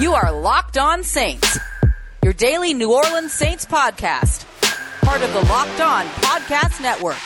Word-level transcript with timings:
You 0.00 0.14
are 0.14 0.32
Locked 0.32 0.78
On 0.78 1.02
Saints, 1.02 1.58
your 2.24 2.32
daily 2.32 2.72
New 2.72 2.90
Orleans 2.90 3.34
Saints 3.34 3.66
podcast, 3.66 4.46
part 5.02 5.20
of 5.20 5.30
the 5.34 5.40
Locked 5.40 5.78
On 5.82 6.06
Podcast 6.06 6.80
Network. 6.80 7.18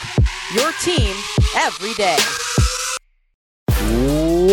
Your 0.53 0.73
team 0.81 1.15
every 1.55 1.93
day. 1.93 2.17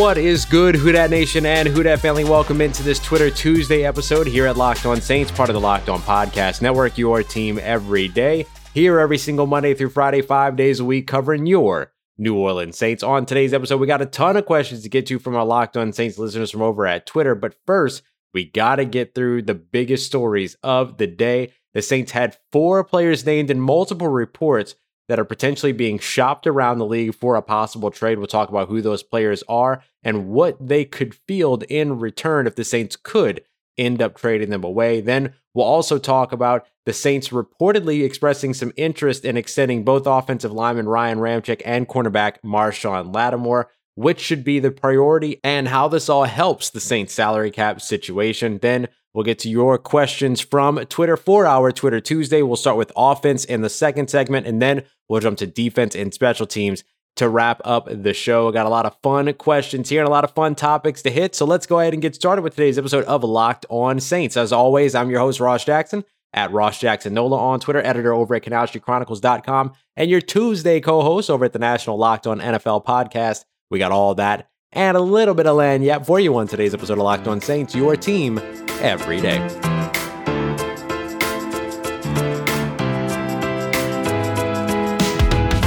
What 0.00 0.18
is 0.18 0.44
good, 0.44 0.76
Who 0.76 0.92
Dat 0.92 1.10
Nation 1.10 1.44
and 1.44 1.66
Who 1.66 1.82
Dat 1.82 1.98
family? 1.98 2.22
Welcome 2.22 2.60
into 2.60 2.84
this 2.84 3.00
Twitter 3.00 3.28
Tuesday 3.28 3.84
episode 3.84 4.28
here 4.28 4.46
at 4.46 4.56
Locked 4.56 4.86
On 4.86 5.00
Saints, 5.00 5.32
part 5.32 5.48
of 5.48 5.54
the 5.54 5.60
Locked 5.60 5.88
On 5.88 5.98
Podcast 5.98 6.62
Network, 6.62 6.96
your 6.96 7.24
team 7.24 7.58
every 7.60 8.06
day. 8.06 8.46
Here 8.72 9.00
every 9.00 9.18
single 9.18 9.48
Monday 9.48 9.74
through 9.74 9.90
Friday, 9.90 10.22
five 10.22 10.54
days 10.54 10.78
a 10.78 10.84
week, 10.84 11.08
covering 11.08 11.44
your 11.46 11.92
New 12.18 12.36
Orleans 12.36 12.78
Saints. 12.78 13.02
On 13.02 13.26
today's 13.26 13.52
episode, 13.52 13.80
we 13.80 13.88
got 13.88 14.00
a 14.00 14.06
ton 14.06 14.36
of 14.36 14.46
questions 14.46 14.84
to 14.84 14.88
get 14.88 15.06
to 15.06 15.18
from 15.18 15.34
our 15.34 15.44
Locked 15.44 15.76
On 15.76 15.92
Saints 15.92 16.18
listeners 16.18 16.52
from 16.52 16.62
over 16.62 16.86
at 16.86 17.04
Twitter. 17.04 17.34
But 17.34 17.56
first, 17.66 18.04
we 18.32 18.44
got 18.44 18.76
to 18.76 18.84
get 18.84 19.14
through 19.14 19.42
the 19.42 19.54
biggest 19.54 20.06
stories 20.06 20.56
of 20.62 20.98
the 20.98 21.06
day. 21.06 21.52
The 21.74 21.82
Saints 21.82 22.12
had 22.12 22.36
four 22.50 22.84
players 22.84 23.24
named 23.26 23.50
in 23.50 23.60
multiple 23.60 24.08
reports 24.08 24.74
that 25.08 25.18
are 25.18 25.24
potentially 25.24 25.72
being 25.72 25.98
shopped 25.98 26.46
around 26.46 26.78
the 26.78 26.86
league 26.86 27.14
for 27.14 27.36
a 27.36 27.42
possible 27.42 27.90
trade. 27.90 28.18
We'll 28.18 28.26
talk 28.26 28.48
about 28.48 28.68
who 28.68 28.80
those 28.80 29.02
players 29.02 29.42
are 29.48 29.82
and 30.02 30.28
what 30.28 30.56
they 30.66 30.84
could 30.84 31.14
field 31.14 31.64
in 31.64 31.98
return 31.98 32.46
if 32.46 32.56
the 32.56 32.64
Saints 32.64 32.96
could 32.96 33.42
end 33.78 34.00
up 34.00 34.16
trading 34.16 34.50
them 34.50 34.64
away. 34.64 35.00
Then 35.00 35.34
we'll 35.54 35.66
also 35.66 35.98
talk 35.98 36.32
about 36.32 36.66
the 36.84 36.92
Saints 36.92 37.28
reportedly 37.28 38.04
expressing 38.04 38.54
some 38.54 38.72
interest 38.76 39.24
in 39.24 39.36
extending 39.36 39.84
both 39.84 40.06
offensive 40.06 40.52
lineman 40.52 40.88
Ryan 40.88 41.18
Ramczyk 41.18 41.62
and 41.64 41.88
cornerback 41.88 42.36
Marshon 42.44 43.14
Lattimore 43.14 43.68
which 43.94 44.20
should 44.20 44.44
be 44.44 44.58
the 44.58 44.70
priority, 44.70 45.40
and 45.44 45.68
how 45.68 45.88
this 45.88 46.08
all 46.08 46.24
helps 46.24 46.70
the 46.70 46.80
Saints 46.80 47.12
salary 47.12 47.50
cap 47.50 47.80
situation. 47.80 48.58
Then 48.60 48.88
we'll 49.12 49.24
get 49.24 49.38
to 49.40 49.50
your 49.50 49.78
questions 49.78 50.40
from 50.40 50.78
Twitter 50.86 51.16
for 51.16 51.46
our 51.46 51.72
Twitter 51.72 52.00
Tuesday. 52.00 52.42
We'll 52.42 52.56
start 52.56 52.76
with 52.76 52.92
offense 52.96 53.44
in 53.44 53.62
the 53.62 53.70
second 53.70 54.08
segment, 54.08 54.46
and 54.46 54.60
then 54.60 54.84
we'll 55.08 55.20
jump 55.20 55.38
to 55.38 55.46
defense 55.46 55.94
and 55.94 56.12
special 56.12 56.46
teams 56.46 56.84
to 57.16 57.28
wrap 57.28 57.60
up 57.64 57.88
the 57.90 58.14
show. 58.14 58.50
Got 58.50 58.66
a 58.66 58.70
lot 58.70 58.86
of 58.86 58.96
fun 59.02 59.32
questions 59.34 59.88
here 59.88 60.00
and 60.00 60.08
a 60.08 60.12
lot 60.12 60.24
of 60.24 60.32
fun 60.32 60.54
topics 60.54 61.02
to 61.02 61.10
hit. 61.10 61.34
So 61.34 61.44
let's 61.44 61.66
go 61.66 61.78
ahead 61.78 61.92
and 61.92 62.00
get 62.00 62.14
started 62.14 62.42
with 62.42 62.54
today's 62.54 62.78
episode 62.78 63.04
of 63.04 63.22
Locked 63.22 63.66
On 63.68 64.00
Saints. 64.00 64.36
As 64.36 64.52
always, 64.52 64.94
I'm 64.94 65.10
your 65.10 65.20
host, 65.20 65.40
Ross 65.40 65.64
Jackson 65.64 66.04
at 66.32 66.50
Ross 66.52 66.78
Jackson 66.78 67.14
Nola 67.14 67.36
on 67.36 67.60
Twitter, 67.60 67.84
editor 67.84 68.14
over 68.14 68.34
at 68.34 68.42
CanalStreetChronicles.com, 68.42 69.72
and 69.96 70.10
your 70.10 70.20
Tuesday 70.20 70.80
co-host 70.80 71.28
over 71.30 71.44
at 71.44 71.52
the 71.52 71.58
National 71.58 71.98
Locked 71.98 72.26
On 72.26 72.40
NFL 72.40 72.84
podcast. 72.84 73.44
We 73.72 73.78
got 73.78 73.90
all 73.90 74.14
that 74.16 74.50
and 74.72 74.98
a 74.98 75.00
little 75.00 75.32
bit 75.32 75.46
of 75.46 75.56
lagniappe 75.56 76.04
for 76.04 76.20
you 76.20 76.36
on 76.36 76.46
today's 76.46 76.74
episode 76.74 76.98
of 76.98 77.04
Locked 77.04 77.26
On 77.26 77.40
Saints, 77.40 77.74
your 77.74 77.96
team 77.96 78.38
every 78.82 79.18
day. 79.18 79.38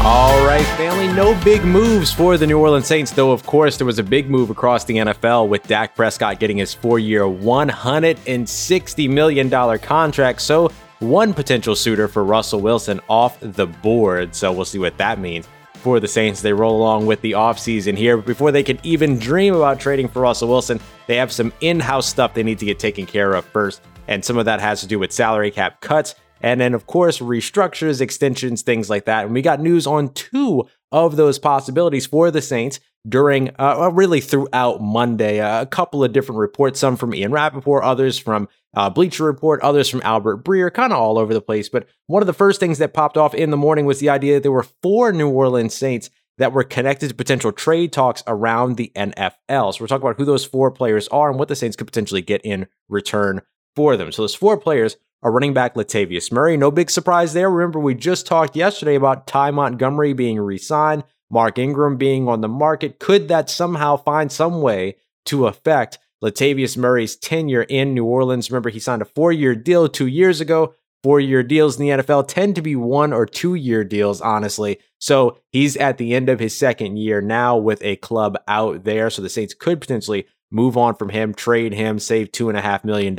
All 0.03 0.45
right, 0.45 0.64
family, 0.78 1.11
no 1.16 1.33
big 1.44 1.66
moves 1.66 2.14
for 2.14 2.38
the 2.38 2.45
New 2.45 2.59
Orleans 2.59 2.86
Saints, 2.86 3.09
though, 3.09 3.31
of 3.31 3.44
course, 3.44 3.76
there 3.78 3.88
was 3.88 3.98
a 3.98 4.03
big 4.03 4.30
move 4.30 4.52
across 4.52 4.83
the 4.83 4.98
NFL 4.98 5.48
with 5.48 5.64
Dak 5.64 5.95
Prescott 5.95 6.39
getting 6.39 6.58
his 6.58 6.76
four 6.76 7.00
year, 7.00 7.23
$160 7.23 9.09
million 9.09 9.80
contract. 9.80 10.42
So, 10.42 10.72
one 11.00 11.33
potential 11.33 11.76
suitor 11.76 12.08
for 12.08 12.23
Russell 12.23 12.61
Wilson 12.61 13.02
off 13.09 13.39
the 13.42 13.66
board. 13.66 14.36
So, 14.36 14.52
we'll 14.52 14.66
see 14.66 14.78
what 14.78 14.95
that 15.00 15.17
means 15.20 15.48
for 15.86 16.00
the 16.00 16.08
Saints. 16.08 16.41
They 16.41 16.52
roll 16.52 16.75
along 16.75 17.05
with 17.05 17.22
the 17.22 17.33
offseason 17.33 17.95
here. 17.95 18.17
But 18.17 18.25
before 18.25 18.52
they 18.52 18.64
can 18.64 18.80
even 18.81 19.19
dream 19.19 19.53
about 19.53 19.80
trading 19.80 20.08
for 20.08 20.19
Russell 20.19 20.50
Wilson, 20.50 20.80
they 21.05 21.16
have 21.17 21.31
some 21.31 21.53
in 21.61 21.80
house 21.80 22.08
stuff 22.08 22.33
they 22.33 22.42
need 22.42 22.58
to 22.58 22.66
get 22.66 22.80
taken 22.80 23.05
care 23.05 23.36
of 23.36 23.45
first. 23.45 23.83
And 24.08 24.25
some 24.25 24.39
of 24.39 24.45
that 24.45 24.59
has 24.59 24.81
to 24.81 24.88
do 24.88 24.97
with 24.97 25.11
salary 25.11 25.52
cap 25.52 25.81
cuts. 25.81 26.16
And 26.42 26.59
then, 26.59 26.73
of 26.73 26.88
course, 26.88 27.19
restructures, 27.19 28.02
extensions, 28.02 28.64
things 28.64 28.89
like 28.89 29.05
that. 29.05 29.26
And 29.26 29.36
we 29.36 29.43
got 29.43 29.60
news 29.60 29.86
on 29.86 30.11
two 30.15 30.67
of 30.92 31.17
those 31.17 31.37
possibilities 31.37 32.08
for 32.08 32.31
the 32.31 32.42
Saints 32.42 32.80
during, 33.08 33.52
uh, 33.60 33.89
really 33.93 34.21
throughout 34.21 34.82
Monday. 34.82 35.39
Uh, 35.39 35.61
a 35.61 35.66
couple 35.66 36.04
of 36.04 36.14
different 36.14 36.39
reports, 36.39 36.80
some 36.80 36.95
from 36.95 37.14
Ian 37.14 37.32
Rapoport, 37.32 37.83
others 37.83 38.17
from 38.17 38.48
uh, 38.76 38.89
Bleacher 38.89 39.23
Report, 39.23 39.61
others 39.61 39.89
from 39.89 40.02
Albert 40.04 40.43
Breer, 40.43 40.73
kind 40.73 40.92
of 40.92 40.99
all 40.99 41.17
over 41.17 41.33
the 41.33 41.42
place. 41.42 41.70
But 41.70 41.88
one 42.08 42.21
of 42.21 42.27
the 42.27 42.33
first 42.33 42.60
things 42.60 42.77
that 42.80 42.93
popped 42.93 43.17
off 43.17 43.33
in 43.33 43.52
the 43.52 43.58
morning 43.58 43.86
was 43.86 43.99
the 43.99 44.10
idea 44.10 44.36
that 44.36 44.43
there 44.43 44.52
were 44.52 44.66
four 44.82 45.11
New 45.11 45.30
Orleans 45.30 45.73
Saints 45.73 46.10
that 46.38 46.52
were 46.52 46.64
connected 46.64 47.08
to 47.10 47.16
potential 47.16 47.52
trade 47.52 47.93
talks 47.93 48.23
around 48.27 48.76
the 48.76 48.92
NFL. 48.95 49.73
So 49.73 49.77
we're 49.82 49.87
talking 49.87 50.05
about 50.05 50.17
who 50.17 50.26
those 50.26 50.45
four 50.45 50.72
players 50.72 51.08
are 51.10 51.30
and 51.30 51.39
what 51.39 51.48
the 51.48 51.55
Saints 51.55 51.76
could 51.76 51.87
potentially 51.87 52.22
get 52.22 52.42
in 52.43 52.67
return 52.89 53.42
for 53.76 53.95
them. 53.95 54.11
So 54.11 54.23
those 54.23 54.36
four 54.36 54.58
players 54.58 54.98
are 55.23 55.32
running 55.32 55.54
back 55.54 55.76
Latavius 55.76 56.32
Murray. 56.32 56.58
No 56.58 56.72
big 56.72 56.92
surprise 56.92 57.33
there. 57.33 57.49
Remember, 57.49 57.80
we 57.80 57.95
just 57.95 58.27
talked 58.27 58.55
yesterday 58.55 58.95
about 58.95 59.27
Ty 59.27 59.52
Montgomery 59.52 60.14
being 60.14 60.39
re 60.39 60.58
signed, 60.58 61.04
Mark 61.30 61.58
Ingram 61.58 61.97
being 61.97 62.27
on 62.27 62.41
the 62.41 62.47
market. 62.47 62.99
Could 62.99 63.27
that 63.27 63.49
somehow 63.49 63.97
find 63.97 64.31
some 64.31 64.61
way 64.61 64.95
to 65.25 65.47
affect 65.47 65.99
Latavius 66.23 66.77
Murray's 66.77 67.15
tenure 67.15 67.63
in 67.63 67.93
New 67.93 68.05
Orleans. 68.05 68.49
Remember, 68.49 68.69
he 68.69 68.80
signed 68.80 69.02
a 69.02 69.05
four 69.05 69.31
year 69.31 69.55
deal 69.55 69.87
two 69.87 70.08
years 70.08 70.41
ago. 70.41 70.73
Four 71.03 71.19
year 71.19 71.43
deals 71.43 71.80
in 71.80 71.86
the 71.86 72.03
NFL 72.03 72.27
tend 72.27 72.55
to 72.55 72.63
be 72.63 72.75
one 72.75 73.13
or 73.13 73.27
two 73.27 73.53
year 73.53 73.83
deals, 73.83 74.21
honestly. 74.21 74.80
So 74.97 75.37
he's 75.52 75.77
at 75.77 75.99
the 75.99 76.15
end 76.15 76.30
of 76.30 76.39
his 76.39 76.58
second 76.58 76.97
year 76.97 77.21
now 77.21 77.57
with 77.57 77.83
a 77.83 77.97
club 77.97 78.37
out 78.47 78.86
there. 78.86 79.11
So 79.11 79.21
the 79.21 79.30
Saints 79.30 79.53
could 79.53 79.80
potentially 79.80 80.25
move 80.49 80.77
on 80.77 80.95
from 80.95 81.09
him, 81.09 81.36
trade 81.36 81.73
him, 81.73 81.99
save 81.99 82.31
$2.5 82.31 82.83
million, 82.86 83.15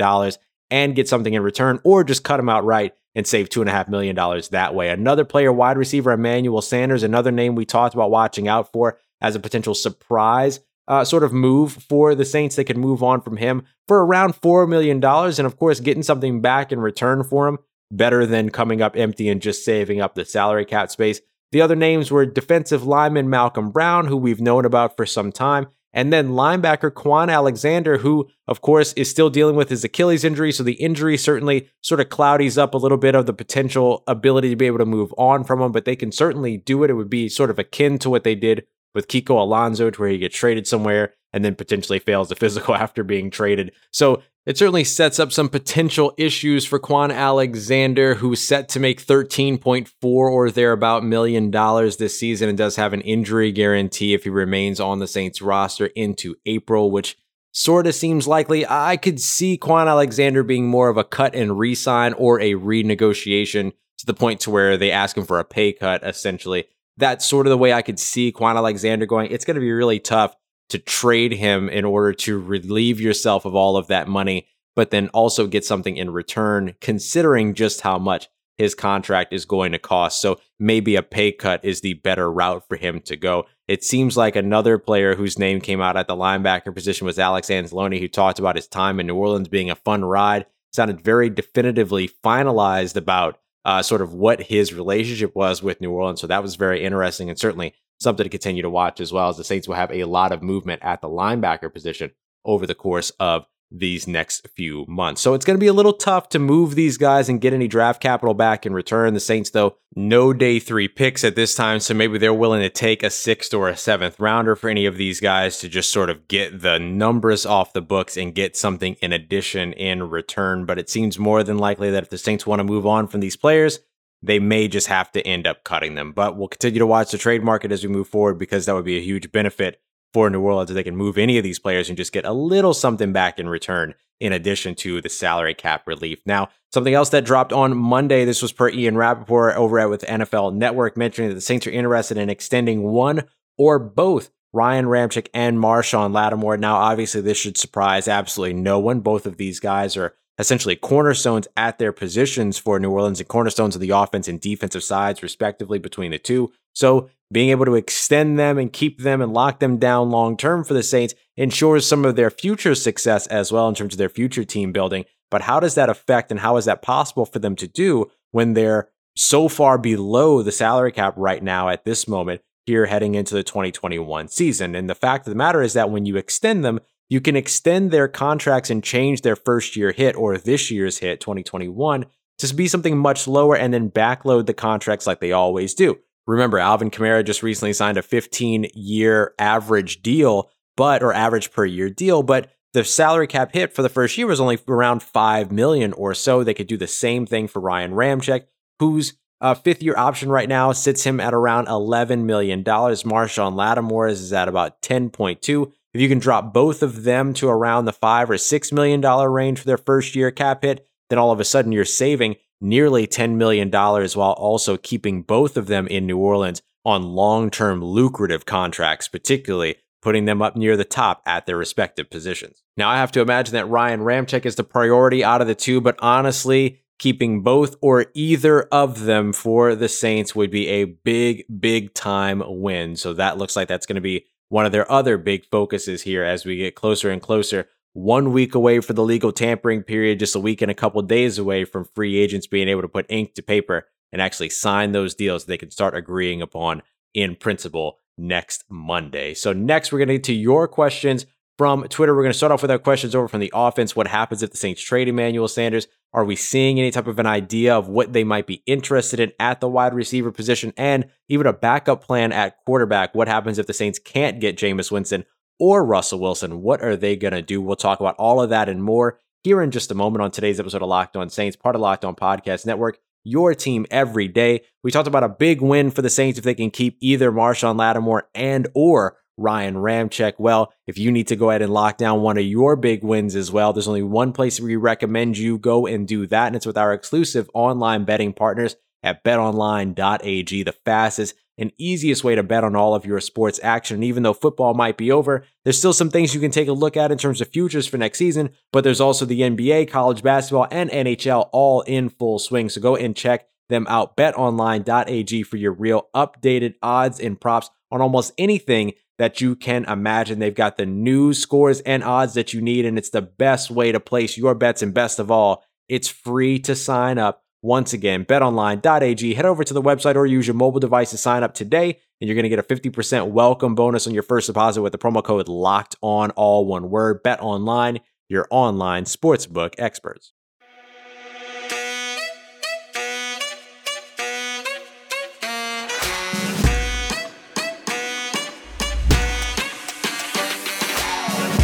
and 0.69 0.95
get 0.95 1.07
something 1.07 1.33
in 1.33 1.41
return, 1.41 1.79
or 1.83 2.03
just 2.03 2.23
cut 2.23 2.39
him 2.39 2.49
outright 2.49 2.93
and 3.15 3.25
save 3.25 3.49
$2.5 3.49 3.87
million 3.89 4.15
that 4.51 4.75
way. 4.75 4.89
Another 4.89 5.25
player, 5.25 5.51
wide 5.51 5.77
receiver 5.77 6.11
Emmanuel 6.11 6.61
Sanders, 6.61 7.03
another 7.03 7.31
name 7.31 7.55
we 7.55 7.65
talked 7.65 7.95
about 7.95 8.11
watching 8.11 8.47
out 8.47 8.71
for 8.71 8.99
as 9.21 9.35
a 9.35 9.39
potential 9.39 9.73
surprise 9.73 10.59
uh, 10.87 11.03
sort 11.03 11.23
of 11.23 11.33
move 11.33 11.73
for 11.73 12.15
the 12.15 12.25
Saints. 12.25 12.55
They 12.55 12.63
could 12.63 12.77
move 12.77 13.03
on 13.03 13.21
from 13.21 13.37
him 13.37 13.63
for 13.87 14.05
around 14.05 14.39
$4 14.39 14.67
million. 14.67 15.03
And 15.03 15.45
of 15.45 15.57
course, 15.57 15.79
getting 15.79 16.03
something 16.03 16.41
back 16.41 16.71
in 16.71 16.79
return 16.79 17.23
for 17.23 17.47
him 17.47 17.59
better 17.91 18.25
than 18.25 18.49
coming 18.49 18.81
up 18.81 18.95
empty 18.95 19.29
and 19.29 19.41
just 19.41 19.63
saving 19.63 20.01
up 20.01 20.15
the 20.15 20.25
salary 20.25 20.65
cap 20.65 20.89
space. 20.91 21.21
The 21.51 21.61
other 21.61 21.75
names 21.75 22.11
were 22.11 22.25
defensive 22.25 22.85
lineman 22.85 23.27
Malcom 23.27 23.71
Brown, 23.71 24.07
who 24.07 24.17
we've 24.17 24.41
known 24.41 24.65
about 24.65 24.97
for 24.97 25.05
some 25.05 25.31
time, 25.31 25.67
and 25.97 26.13
then 26.13 26.29
linebacker 26.29 26.91
Kwon 26.91 27.33
Alexander, 27.33 27.97
who, 27.97 28.29
of 28.47 28.61
course, 28.61 28.93
is 28.93 29.09
still 29.09 29.31
dealing 29.31 29.55
with 29.55 29.69
his 29.69 29.83
Achilles 29.83 30.23
injury. 30.23 30.51
So 30.51 30.61
the 30.61 30.73
injury 30.73 31.17
certainly 31.17 31.71
sort 31.81 31.99
of 31.99 32.09
cloudies 32.09 32.55
up 32.55 32.75
a 32.75 32.77
little 32.77 32.99
bit 32.99 33.15
of 33.15 33.25
the 33.25 33.33
potential 33.33 34.03
ability 34.05 34.51
to 34.51 34.55
be 34.55 34.67
able 34.67 34.77
to 34.77 34.85
move 34.85 35.11
on 35.17 35.43
from 35.43 35.59
him, 35.59 35.71
but 35.71 35.85
they 35.85 35.95
can 35.95 36.11
certainly 36.11 36.55
do 36.55 36.83
it. 36.83 36.91
It 36.91 36.93
would 36.93 37.09
be 37.09 37.27
sort 37.27 37.49
of 37.49 37.57
akin 37.57 37.97
to 37.97 38.11
what 38.11 38.23
they 38.23 38.35
did 38.35 38.67
with 38.93 39.07
Kiko 39.07 39.41
Alonso 39.41 39.89
to 39.89 39.99
where 39.99 40.09
he 40.09 40.19
gets 40.19 40.37
traded 40.37 40.67
somewhere 40.67 41.15
and 41.33 41.43
then 41.43 41.55
potentially 41.55 41.97
fails 41.97 42.29
the 42.29 42.35
physical 42.35 42.75
after 42.75 43.03
being 43.03 43.31
traded. 43.31 43.71
So 43.91 44.21
it 44.47 44.57
certainly 44.57 44.85
sets 44.85 45.19
up 45.19 45.31
some 45.31 45.49
potential 45.49 46.13
issues 46.17 46.65
for 46.65 46.79
Kwon 46.79 47.13
Alexander, 47.13 48.15
who's 48.15 48.41
set 48.41 48.69
to 48.69 48.79
make 48.79 49.05
13.4 49.05 49.91
or 50.01 50.49
thereabout 50.49 51.03
million 51.03 51.51
dollars 51.51 51.97
this 51.97 52.17
season 52.17 52.49
and 52.49 52.57
does 52.57 52.77
have 52.77 52.93
an 52.93 53.01
injury 53.01 53.51
guarantee 53.51 54.13
if 54.13 54.23
he 54.23 54.29
remains 54.29 54.79
on 54.79 54.99
the 54.99 55.07
Saints 55.07 55.41
roster 55.41 55.87
into 55.87 56.35
April, 56.45 56.89
which 56.89 57.17
sort 57.51 57.85
of 57.87 57.93
seems 57.93 58.25
likely. 58.25 58.65
I 58.65 58.95
could 58.95 59.19
see 59.19 59.57
Kwon 59.57 59.87
Alexander 59.87 60.43
being 60.43 60.67
more 60.67 60.87
of 60.87 60.97
a 60.97 61.03
cut 61.03 61.35
and 61.35 61.59
re-sign 61.59 62.13
or 62.13 62.39
a 62.39 62.53
renegotiation 62.53 63.73
to 63.97 64.05
the 64.05 64.13
point 64.13 64.39
to 64.41 64.49
where 64.49 64.77
they 64.77 64.91
ask 64.91 65.17
him 65.17 65.25
for 65.25 65.39
a 65.39 65.43
pay 65.43 65.73
cut 65.73 66.03
essentially 66.03 66.65
that's 66.97 67.25
sort 67.25 67.45
of 67.45 67.51
the 67.51 67.57
way 67.57 67.71
I 67.71 67.81
could 67.81 67.99
see 67.99 68.31
Kwon 68.31 68.55
Alexander 68.55 69.05
going. 69.05 69.31
It's 69.31 69.45
going 69.45 69.55
to 69.55 69.61
be 69.61 69.71
really 69.71 69.99
tough 69.99 70.35
to 70.69 70.77
trade 70.77 71.33
him 71.33 71.69
in 71.69 71.85
order 71.85 72.13
to 72.13 72.39
relieve 72.39 72.99
yourself 72.99 73.45
of 73.45 73.55
all 73.55 73.77
of 73.77 73.87
that 73.87 74.07
money, 74.07 74.47
but 74.75 74.91
then 74.91 75.09
also 75.09 75.47
get 75.47 75.65
something 75.65 75.97
in 75.97 76.11
return, 76.11 76.75
considering 76.81 77.53
just 77.53 77.81
how 77.81 77.97
much 77.97 78.27
his 78.57 78.75
contract 78.75 79.33
is 79.33 79.45
going 79.45 79.71
to 79.71 79.79
cost. 79.79 80.19
So 80.19 80.39
maybe 80.59 80.95
a 80.95 81.03
pay 81.03 81.31
cut 81.31 81.63
is 81.63 81.81
the 81.81 81.93
better 81.93 82.31
route 82.31 82.67
for 82.67 82.75
him 82.75 83.01
to 83.01 83.15
go. 83.15 83.45
It 83.67 83.83
seems 83.83 84.17
like 84.17 84.35
another 84.35 84.77
player 84.77 85.15
whose 85.15 85.37
name 85.37 85.61
came 85.61 85.79
out 85.79 85.97
at 85.97 86.07
the 86.07 86.15
linebacker 86.15 86.73
position 86.73 87.05
was 87.05 87.19
Alex 87.19 87.49
Anzalone, 87.49 87.99
who 87.99 88.07
talked 88.07 88.39
about 88.39 88.55
his 88.55 88.67
time 88.67 88.99
in 88.99 89.07
New 89.07 89.15
Orleans 89.15 89.47
being 89.47 89.69
a 89.69 89.75
fun 89.75 90.03
ride. 90.03 90.45
Sounded 90.73 91.01
very 91.01 91.29
definitively 91.29 92.09
finalized 92.23 92.95
about 92.95 93.39
uh, 93.63 93.81
sort 93.81 94.01
of 94.01 94.13
what 94.13 94.43
his 94.43 94.73
relationship 94.73 95.35
was 95.35 95.61
with 95.61 95.81
New 95.81 95.91
Orleans. 95.91 96.21
So 96.21 96.27
that 96.27 96.41
was 96.41 96.55
very 96.55 96.83
interesting 96.83 97.29
and 97.29 97.37
certainly 97.37 97.73
something 97.99 98.23
to 98.23 98.29
continue 98.29 98.61
to 98.61 98.69
watch 98.69 98.99
as 98.99 99.11
well 99.11 99.29
as 99.29 99.37
the 99.37 99.43
Saints 99.43 99.67
will 99.67 99.75
have 99.75 99.91
a 99.91 100.03
lot 100.05 100.31
of 100.31 100.41
movement 100.41 100.83
at 100.83 101.01
the 101.01 101.09
linebacker 101.09 101.73
position 101.73 102.11
over 102.45 102.65
the 102.65 102.75
course 102.75 103.11
of 103.19 103.45
these 103.69 104.07
next 104.07 104.47
few 104.55 104.85
months. 104.87 105.21
So 105.21 105.33
it's 105.33 105.45
going 105.45 105.57
to 105.57 105.63
be 105.63 105.67
a 105.67 105.73
little 105.73 105.93
tough 105.93 106.29
to 106.29 106.39
move 106.39 106.75
these 106.75 106.97
guys 106.97 107.27
and 107.27 107.41
get 107.41 107.53
any 107.53 107.67
draft 107.67 108.01
capital 108.01 108.33
back 108.33 108.65
in 108.65 108.73
return. 108.73 109.13
The 109.13 109.19
Saints, 109.19 109.49
though, 109.49 109.75
no 109.95 110.31
day 110.31 110.59
three 110.59 110.87
picks 110.87 111.23
at 111.23 111.35
this 111.35 111.55
time. 111.55 111.79
So 111.79 111.93
maybe 111.93 112.17
they're 112.17 112.33
willing 112.33 112.61
to 112.61 112.69
take 112.69 113.03
a 113.03 113.09
sixth 113.09 113.53
or 113.53 113.67
a 113.67 113.75
seventh 113.75 114.19
rounder 114.19 114.55
for 114.55 114.69
any 114.69 114.85
of 114.85 114.97
these 114.97 115.19
guys 115.19 115.59
to 115.59 115.69
just 115.69 115.91
sort 115.91 116.09
of 116.09 116.27
get 116.27 116.61
the 116.61 116.79
numbers 116.79 117.45
off 117.45 117.73
the 117.73 117.81
books 117.81 118.15
and 118.15 118.33
get 118.33 118.55
something 118.55 118.95
in 119.01 119.11
addition 119.11 119.73
in 119.73 120.09
return. 120.09 120.65
But 120.65 120.79
it 120.79 120.89
seems 120.89 121.19
more 121.19 121.43
than 121.43 121.57
likely 121.57 121.91
that 121.91 122.03
if 122.03 122.09
the 122.09 122.17
Saints 122.17 122.47
want 122.47 122.59
to 122.61 122.63
move 122.63 122.85
on 122.85 123.07
from 123.07 123.19
these 123.19 123.35
players, 123.35 123.79
they 124.21 124.39
may 124.39 124.67
just 124.67 124.87
have 124.87 125.11
to 125.11 125.25
end 125.25 125.47
up 125.47 125.63
cutting 125.63 125.95
them. 125.95 126.11
But 126.11 126.37
we'll 126.37 126.47
continue 126.47 126.79
to 126.79 126.87
watch 126.87 127.11
the 127.11 127.17
trade 127.17 127.43
market 127.43 127.71
as 127.71 127.83
we 127.83 127.89
move 127.89 128.07
forward 128.07 128.37
because 128.37 128.65
that 128.65 128.75
would 128.75 128.85
be 128.85 128.97
a 128.97 129.01
huge 129.01 129.31
benefit 129.31 129.81
for 130.13 130.29
New 130.29 130.41
Orleans 130.41 130.69
if 130.71 130.75
they 130.75 130.83
can 130.83 130.95
move 130.95 131.17
any 131.17 131.37
of 131.37 131.43
these 131.43 131.59
players 131.59 131.89
and 131.89 131.97
just 131.97 132.13
get 132.13 132.25
a 132.25 132.33
little 132.33 132.73
something 132.73 133.13
back 133.13 133.39
in 133.39 133.49
return 133.49 133.93
in 134.19 134.33
addition 134.33 134.73
to 134.73 135.01
the 135.01 135.09
salary 135.09 135.53
cap 135.53 135.87
relief. 135.87 136.19
Now, 136.25 136.49
something 136.73 136.93
else 136.93 137.09
that 137.09 137.25
dropped 137.25 137.53
on 137.53 137.77
Monday, 137.77 138.25
this 138.25 138.41
was 138.41 138.51
per 138.51 138.69
Ian 138.69 138.97
Rapoport 138.97 139.55
over 139.55 139.79
at 139.79 139.89
with 139.89 140.01
NFL 140.01 140.55
Network, 140.55 140.97
mentioning 140.97 141.29
that 141.29 141.35
the 141.35 141.41
Saints 141.41 141.67
are 141.67 141.71
interested 141.71 142.17
in 142.17 142.29
extending 142.29 142.83
one 142.83 143.25
or 143.57 143.77
both 143.79 144.31
Ryan 144.53 144.85
Ramczyk 144.85 145.27
and 145.33 145.57
Marshon 145.57 146.13
Lattimore. 146.13 146.57
Now, 146.57 146.77
obviously, 146.77 147.21
this 147.21 147.37
should 147.37 147.57
surprise 147.57 148.07
absolutely 148.07 148.59
no 148.59 148.79
one. 148.79 149.01
Both 149.01 149.25
of 149.25 149.37
these 149.37 149.59
guys 149.59 149.95
are 149.97 150.15
essentially 150.39 150.75
cornerstones 150.75 151.47
at 151.57 151.79
their 151.79 151.91
positions 151.91 152.57
for 152.57 152.79
New 152.79 152.91
Orleans 152.91 153.19
and 153.19 153.27
cornerstones 153.27 153.75
of 153.75 153.81
the 153.81 153.89
offense 153.89 154.27
and 154.27 154.39
defensive 154.39 154.83
sides, 154.83 155.23
respectively, 155.23 155.79
between 155.79 156.11
the 156.11 156.19
two. 156.19 156.51
So 156.73 157.09
being 157.31 157.49
able 157.49 157.65
to 157.65 157.75
extend 157.75 158.37
them 158.37 158.57
and 158.57 158.71
keep 158.71 159.01
them 159.01 159.21
and 159.21 159.33
lock 159.33 159.59
them 159.59 159.77
down 159.77 160.11
long 160.11 160.37
term 160.37 160.63
for 160.63 160.73
the 160.73 160.83
Saints 160.83 161.15
ensures 161.35 161.87
some 161.87 162.05
of 162.05 162.15
their 162.15 162.29
future 162.29 162.75
success 162.75 163.27
as 163.27 163.51
well 163.51 163.67
in 163.67 163.75
terms 163.75 163.93
of 163.93 163.97
their 163.97 164.09
future 164.09 164.45
team 164.45 164.71
building. 164.71 165.05
But 165.29 165.41
how 165.41 165.59
does 165.59 165.75
that 165.75 165.89
affect 165.89 166.31
and 166.31 166.39
how 166.39 166.57
is 166.57 166.65
that 166.65 166.81
possible 166.81 167.25
for 167.25 167.39
them 167.39 167.55
to 167.57 167.67
do 167.67 168.09
when 168.31 168.53
they're 168.53 168.89
so 169.15 169.49
far 169.49 169.77
below 169.77 170.43
the 170.43 170.51
salary 170.51 170.91
cap 170.91 171.13
right 171.17 171.43
now 171.43 171.69
at 171.69 171.83
this 171.83 172.07
moment 172.07 172.41
here 172.65 172.85
heading 172.85 173.15
into 173.15 173.33
the 173.33 173.43
2021 173.43 174.29
season? 174.29 174.75
And 174.75 174.89
the 174.89 174.95
fact 174.95 175.27
of 175.27 175.31
the 175.31 175.37
matter 175.37 175.61
is 175.61 175.73
that 175.73 175.89
when 175.89 176.05
you 176.05 176.15
extend 176.15 176.63
them, 176.63 176.79
you 177.09 177.21
can 177.21 177.35
extend 177.35 177.91
their 177.91 178.07
contracts 178.07 178.69
and 178.69 178.83
change 178.83 179.21
their 179.21 179.35
first 179.35 179.75
year 179.75 179.91
hit 179.91 180.15
or 180.15 180.37
this 180.37 180.69
year's 180.69 180.97
hit, 180.97 181.21
2021, 181.21 182.05
to 182.39 182.53
be 182.53 182.67
something 182.67 182.97
much 182.97 183.27
lower 183.27 183.55
and 183.55 183.73
then 183.73 183.89
backload 183.89 184.45
the 184.45 184.53
contracts 184.53 185.07
like 185.07 185.19
they 185.19 185.31
always 185.31 185.73
do. 185.73 185.97
Remember, 186.25 186.59
Alvin 186.59 186.91
Kamara 186.91 187.25
just 187.25 187.41
recently 187.41 187.73
signed 187.73 187.97
a 187.97 188.01
15 188.01 188.67
year 188.73 189.33
average 189.39 190.01
deal, 190.01 190.49
but 190.75 191.01
or 191.01 191.13
average 191.13 191.51
per 191.51 191.65
year 191.65 191.89
deal, 191.89 192.21
but 192.21 192.51
the 192.73 192.83
salary 192.83 193.27
cap 193.27 193.53
hit 193.53 193.73
for 193.73 193.81
the 193.81 193.89
first 193.89 194.17
year 194.17 194.27
was 194.27 194.41
only 194.41 194.59
around 194.67 195.01
5 195.01 195.51
million 195.51 195.93
or 195.93 196.13
so. 196.13 196.43
They 196.43 196.53
could 196.53 196.67
do 196.67 196.77
the 196.77 196.85
same 196.85 197.25
thing 197.25 197.47
for 197.47 197.61
Ryan 197.61 197.93
Ramczyk, 197.93 198.43
whose 198.79 199.13
uh, 199.39 199.53
fifth 199.53 199.81
year 199.81 199.97
option 199.97 200.29
right 200.29 200.49
now 200.49 200.71
sits 200.73 201.03
him 201.03 201.19
at 201.19 201.33
around 201.33 201.67
$11 201.67 202.23
million. 202.25 202.63
Marshon 202.63 203.55
Lattimore 203.55 204.07
is 204.07 204.33
at 204.33 204.47
about 204.47 204.81
10.2. 204.81 205.71
If 205.97 206.01
you 206.01 206.09
can 206.09 206.19
drop 206.19 206.53
both 206.53 206.83
of 206.83 207.05
them 207.05 207.33
to 207.33 207.49
around 207.49 207.85
the 207.85 207.91
five 207.91 208.29
or 208.29 208.37
six 208.37 208.71
million 208.71 209.01
dollar 209.01 209.31
range 209.31 209.57
for 209.57 209.65
their 209.65 209.79
first 209.79 210.15
year 210.15 210.29
cap 210.29 210.61
hit, 210.61 210.87
then 211.09 211.17
all 211.17 211.31
of 211.31 211.39
a 211.39 211.43
sudden 211.43 211.71
you're 211.71 211.85
saving 211.85 212.35
nearly 212.61 213.07
$10 213.07 213.33
million 213.33 213.71
while 213.71 214.35
also 214.37 214.77
keeping 214.77 215.23
both 215.23 215.57
of 215.57 215.65
them 215.65 215.87
in 215.87 216.05
New 216.05 216.19
Orleans 216.19 216.61
on 216.85 217.01
long 217.01 217.49
term 217.49 217.83
lucrative 217.83 218.45
contracts, 218.45 219.07
particularly 219.07 219.77
putting 220.03 220.25
them 220.25 220.39
up 220.39 220.55
near 220.55 220.77
the 220.77 220.85
top 220.85 221.23
at 221.25 221.47
their 221.47 221.57
respective 221.57 222.11
positions. 222.11 222.61
Now, 222.77 222.89
I 222.89 222.97
have 222.97 223.11
to 223.13 223.21
imagine 223.21 223.53
that 223.53 223.67
Ryan 223.67 224.01
Ramczyk 224.01 224.45
is 224.45 224.53
the 224.53 224.63
priority 224.63 225.23
out 225.23 225.41
of 225.41 225.47
the 225.47 225.55
two, 225.55 225.81
but 225.81 225.95
honestly, 225.97 226.83
keeping 226.99 227.41
both 227.41 227.75
or 227.81 228.05
either 228.13 228.61
of 228.71 229.05
them 229.05 229.33
for 229.33 229.73
the 229.73 229.89
Saints 229.89 230.35
would 230.35 230.51
be 230.51 230.67
a 230.67 230.85
big, 230.85 231.45
big 231.59 231.95
time 231.95 232.43
win. 232.45 232.95
So 232.97 233.13
that 233.13 233.39
looks 233.39 233.55
like 233.55 233.67
that's 233.67 233.87
going 233.87 233.95
to 233.95 234.01
be 234.01 234.27
one 234.49 234.65
of 234.65 234.71
their 234.71 234.89
other 234.91 235.17
big 235.17 235.45
focuses 235.45 236.03
here 236.03 236.23
as 236.23 236.45
we 236.45 236.57
get 236.57 236.75
closer 236.75 237.09
and 237.09 237.21
closer 237.21 237.67
one 237.93 238.31
week 238.31 238.53
away 238.53 238.79
for 238.79 238.93
the 238.93 239.03
legal 239.03 239.31
tampering 239.31 239.81
period, 239.81 240.19
just 240.19 240.35
a 240.35 240.39
week 240.39 240.61
and 240.61 240.69
a 240.69 240.75
couple 240.75 241.01
days 241.01 241.37
away 241.37 241.65
from 241.65 241.83
free 241.95 242.17
agents 242.17 242.45
being 242.45 242.67
able 242.67 242.83
to 242.83 242.87
put 242.87 243.05
ink 243.09 243.33
to 243.33 243.41
paper 243.41 243.87
and 244.11 244.21
actually 244.21 244.49
sign 244.49 244.91
those 244.91 245.15
deals 245.15 245.45
they 245.45 245.57
can 245.57 245.71
start 245.71 245.95
agreeing 245.95 246.41
upon 246.41 246.83
in 247.13 247.35
principle 247.35 247.99
next 248.17 248.63
Monday. 248.69 249.33
So, 249.33 249.51
next, 249.51 249.91
we're 249.91 249.99
going 249.99 250.09
to 250.09 250.15
get 250.15 250.23
to 250.25 250.33
your 250.33 250.67
questions 250.67 251.25
from 251.57 251.87
Twitter. 251.87 252.15
We're 252.15 252.23
going 252.23 252.33
to 252.33 252.37
start 252.37 252.51
off 252.51 252.61
with 252.61 252.71
our 252.71 252.77
questions 252.77 253.15
over 253.15 253.27
from 253.27 253.39
the 253.39 253.51
offense. 253.53 253.95
What 253.95 254.07
happens 254.07 254.43
if 254.43 254.51
the 254.51 254.57
Saints 254.57 254.81
trade 254.81 255.07
Emmanuel 255.07 255.47
Sanders? 255.47 255.87
Are 256.13 256.25
we 256.25 256.35
seeing 256.35 256.79
any 256.79 256.91
type 256.91 257.07
of 257.07 257.19
an 257.19 257.25
idea 257.25 257.75
of 257.75 257.89
what 257.89 258.13
they 258.13 258.23
might 258.23 258.47
be 258.47 258.63
interested 258.65 259.19
in 259.19 259.31
at 259.39 259.59
the 259.59 259.67
wide 259.67 259.93
receiver 259.93 260.31
position 260.31 260.73
and 260.77 261.09
even 261.29 261.45
a 261.47 261.53
backup 261.53 262.03
plan 262.03 262.31
at 262.31 262.57
quarterback? 262.65 263.13
What 263.13 263.27
happens 263.27 263.59
if 263.59 263.67
the 263.67 263.73
Saints 263.73 263.99
can't 263.99 264.39
get 264.39 264.57
Jameis 264.57 264.91
Winston 264.91 265.25
or 265.59 265.85
Russell 265.85 266.19
Wilson. 266.19 266.61
What 266.61 266.81
are 266.81 266.95
they 266.95 267.15
going 267.15 267.33
to 267.33 267.41
do? 267.41 267.61
We'll 267.61 267.75
talk 267.75 267.99
about 267.99 268.15
all 268.17 268.41
of 268.41 268.49
that 268.49 268.69
and 268.69 268.83
more 268.83 269.19
here 269.43 269.61
in 269.61 269.71
just 269.71 269.91
a 269.91 269.95
moment 269.95 270.21
on 270.21 270.31
today's 270.31 270.59
episode 270.59 270.81
of 270.81 270.89
Locked 270.89 271.15
On 271.15 271.29
Saints, 271.29 271.55
part 271.55 271.75
of 271.75 271.81
Locked 271.81 272.05
On 272.05 272.15
Podcast 272.15 272.65
Network. 272.65 272.99
Your 273.23 273.53
team 273.53 273.85
every 273.91 274.27
day. 274.27 274.61
We 274.83 274.91
talked 274.91 275.07
about 275.07 275.23
a 275.23 275.29
big 275.29 275.61
win 275.61 275.91
for 275.91 276.01
the 276.01 276.09
Saints 276.09 276.37
if 276.37 276.45
they 276.45 276.55
can 276.55 276.71
keep 276.71 276.97
either 277.01 277.31
Marshon 277.31 277.77
Lattimore 277.77 278.23
and 278.33 278.67
or 278.73 279.17
Ryan 279.37 279.75
Ramczyk. 279.75 280.33
Well, 280.37 280.73
if 280.87 280.97
you 280.97 281.11
need 281.11 281.27
to 281.27 281.35
go 281.35 281.49
ahead 281.49 281.61
and 281.61 281.73
lock 281.73 281.97
down 281.97 282.21
one 282.21 282.37
of 282.37 282.43
your 282.43 282.75
big 282.75 283.03
wins 283.03 283.35
as 283.35 283.51
well, 283.51 283.71
there's 283.71 283.87
only 283.87 284.03
one 284.03 284.33
place 284.33 284.59
we 284.59 284.75
recommend 284.75 285.37
you 285.37 285.57
go 285.57 285.85
and 285.85 286.07
do 286.07 286.25
that, 286.27 286.47
and 286.47 286.55
it's 286.55 286.65
with 286.65 286.77
our 286.77 286.93
exclusive 286.93 287.49
online 287.53 288.03
betting 288.03 288.33
partners 288.33 288.75
at 289.03 289.23
betonline.ag, 289.23 290.63
the 290.63 290.71
fastest 290.71 291.35
and 291.57 291.71
easiest 291.77 292.23
way 292.23 292.35
to 292.35 292.43
bet 292.43 292.63
on 292.63 292.75
all 292.75 292.93
of 292.93 293.05
your 293.05 293.19
sports 293.19 293.59
action. 293.63 293.95
And 293.95 294.03
even 294.03 294.23
though 294.23 294.33
football 294.33 294.73
might 294.73 294.97
be 294.97 295.11
over, 295.11 295.43
there's 295.63 295.77
still 295.77 295.93
some 295.93 296.11
things 296.11 296.33
you 296.33 296.41
can 296.41 296.51
take 296.51 296.67
a 296.67 296.73
look 296.73 296.95
at 296.95 297.11
in 297.11 297.17
terms 297.17 297.41
of 297.41 297.47
futures 297.47 297.87
for 297.87 297.97
next 297.97 298.19
season, 298.19 298.51
but 298.71 298.83
there's 298.83 299.01
also 299.01 299.25
the 299.25 299.41
NBA, 299.41 299.89
college 299.89 300.21
basketball, 300.21 300.67
and 300.69 300.89
NHL 300.89 301.49
all 301.51 301.81
in 301.81 302.09
full 302.09 302.37
swing. 302.37 302.69
So 302.69 302.79
go 302.79 302.95
and 302.95 303.15
check 303.15 303.47
them 303.69 303.87
out. 303.89 304.15
BetOnline.ag 304.15 305.43
for 305.43 305.57
your 305.57 305.73
real 305.73 306.09
updated 306.15 306.75
odds 306.81 307.19
and 307.19 307.39
props 307.39 307.69
on 307.91 308.01
almost 308.01 308.33
anything 308.37 308.93
that 309.17 309.41
you 309.41 309.55
can 309.55 309.85
imagine. 309.85 310.39
They've 310.39 310.53
got 310.53 310.77
the 310.77 310.85
news, 310.85 311.39
scores, 311.39 311.81
and 311.81 312.03
odds 312.03 312.33
that 312.35 312.53
you 312.53 312.61
need, 312.61 312.85
and 312.85 312.97
it's 312.97 313.09
the 313.09 313.21
best 313.21 313.71
way 313.71 313.91
to 313.91 313.99
place 313.99 314.37
your 314.37 314.55
bets. 314.55 314.81
And 314.81 314.93
best 314.93 315.19
of 315.19 315.31
all, 315.31 315.63
it's 315.87 316.07
free 316.07 316.59
to 316.59 316.75
sign 316.75 317.17
up. 317.17 317.43
Once 317.63 317.91
again, 317.91 318.23
betonline.ag. 318.23 319.33
Head 319.33 319.45
over 319.45 319.63
to 319.63 319.73
the 319.73 319.81
website 319.81 320.15
or 320.15 320.27
use 320.27 320.45
your 320.45 320.53
mobile 320.53 320.79
device 320.79 321.09
to 321.09 321.17
sign 321.17 321.41
up 321.41 321.55
today, 321.55 321.99
and 322.21 322.27
you're 322.27 322.35
going 322.35 322.43
to 322.43 322.49
get 322.49 322.59
a 322.59 322.63
50% 322.63 323.31
welcome 323.31 323.73
bonus 323.73 324.05
on 324.05 324.13
your 324.13 324.23
first 324.23 324.47
deposit 324.47 324.81
with 324.83 324.91
the 324.91 324.99
promo 324.99 325.23
code 325.23 325.47
locked 325.47 325.95
on, 326.01 326.29
all 326.31 326.65
one 326.65 326.91
word. 326.91 327.23
Bet 327.23 327.41
online, 327.41 327.99
your 328.29 328.47
online 328.51 329.05
sportsbook 329.05 329.73
experts. 329.79 330.33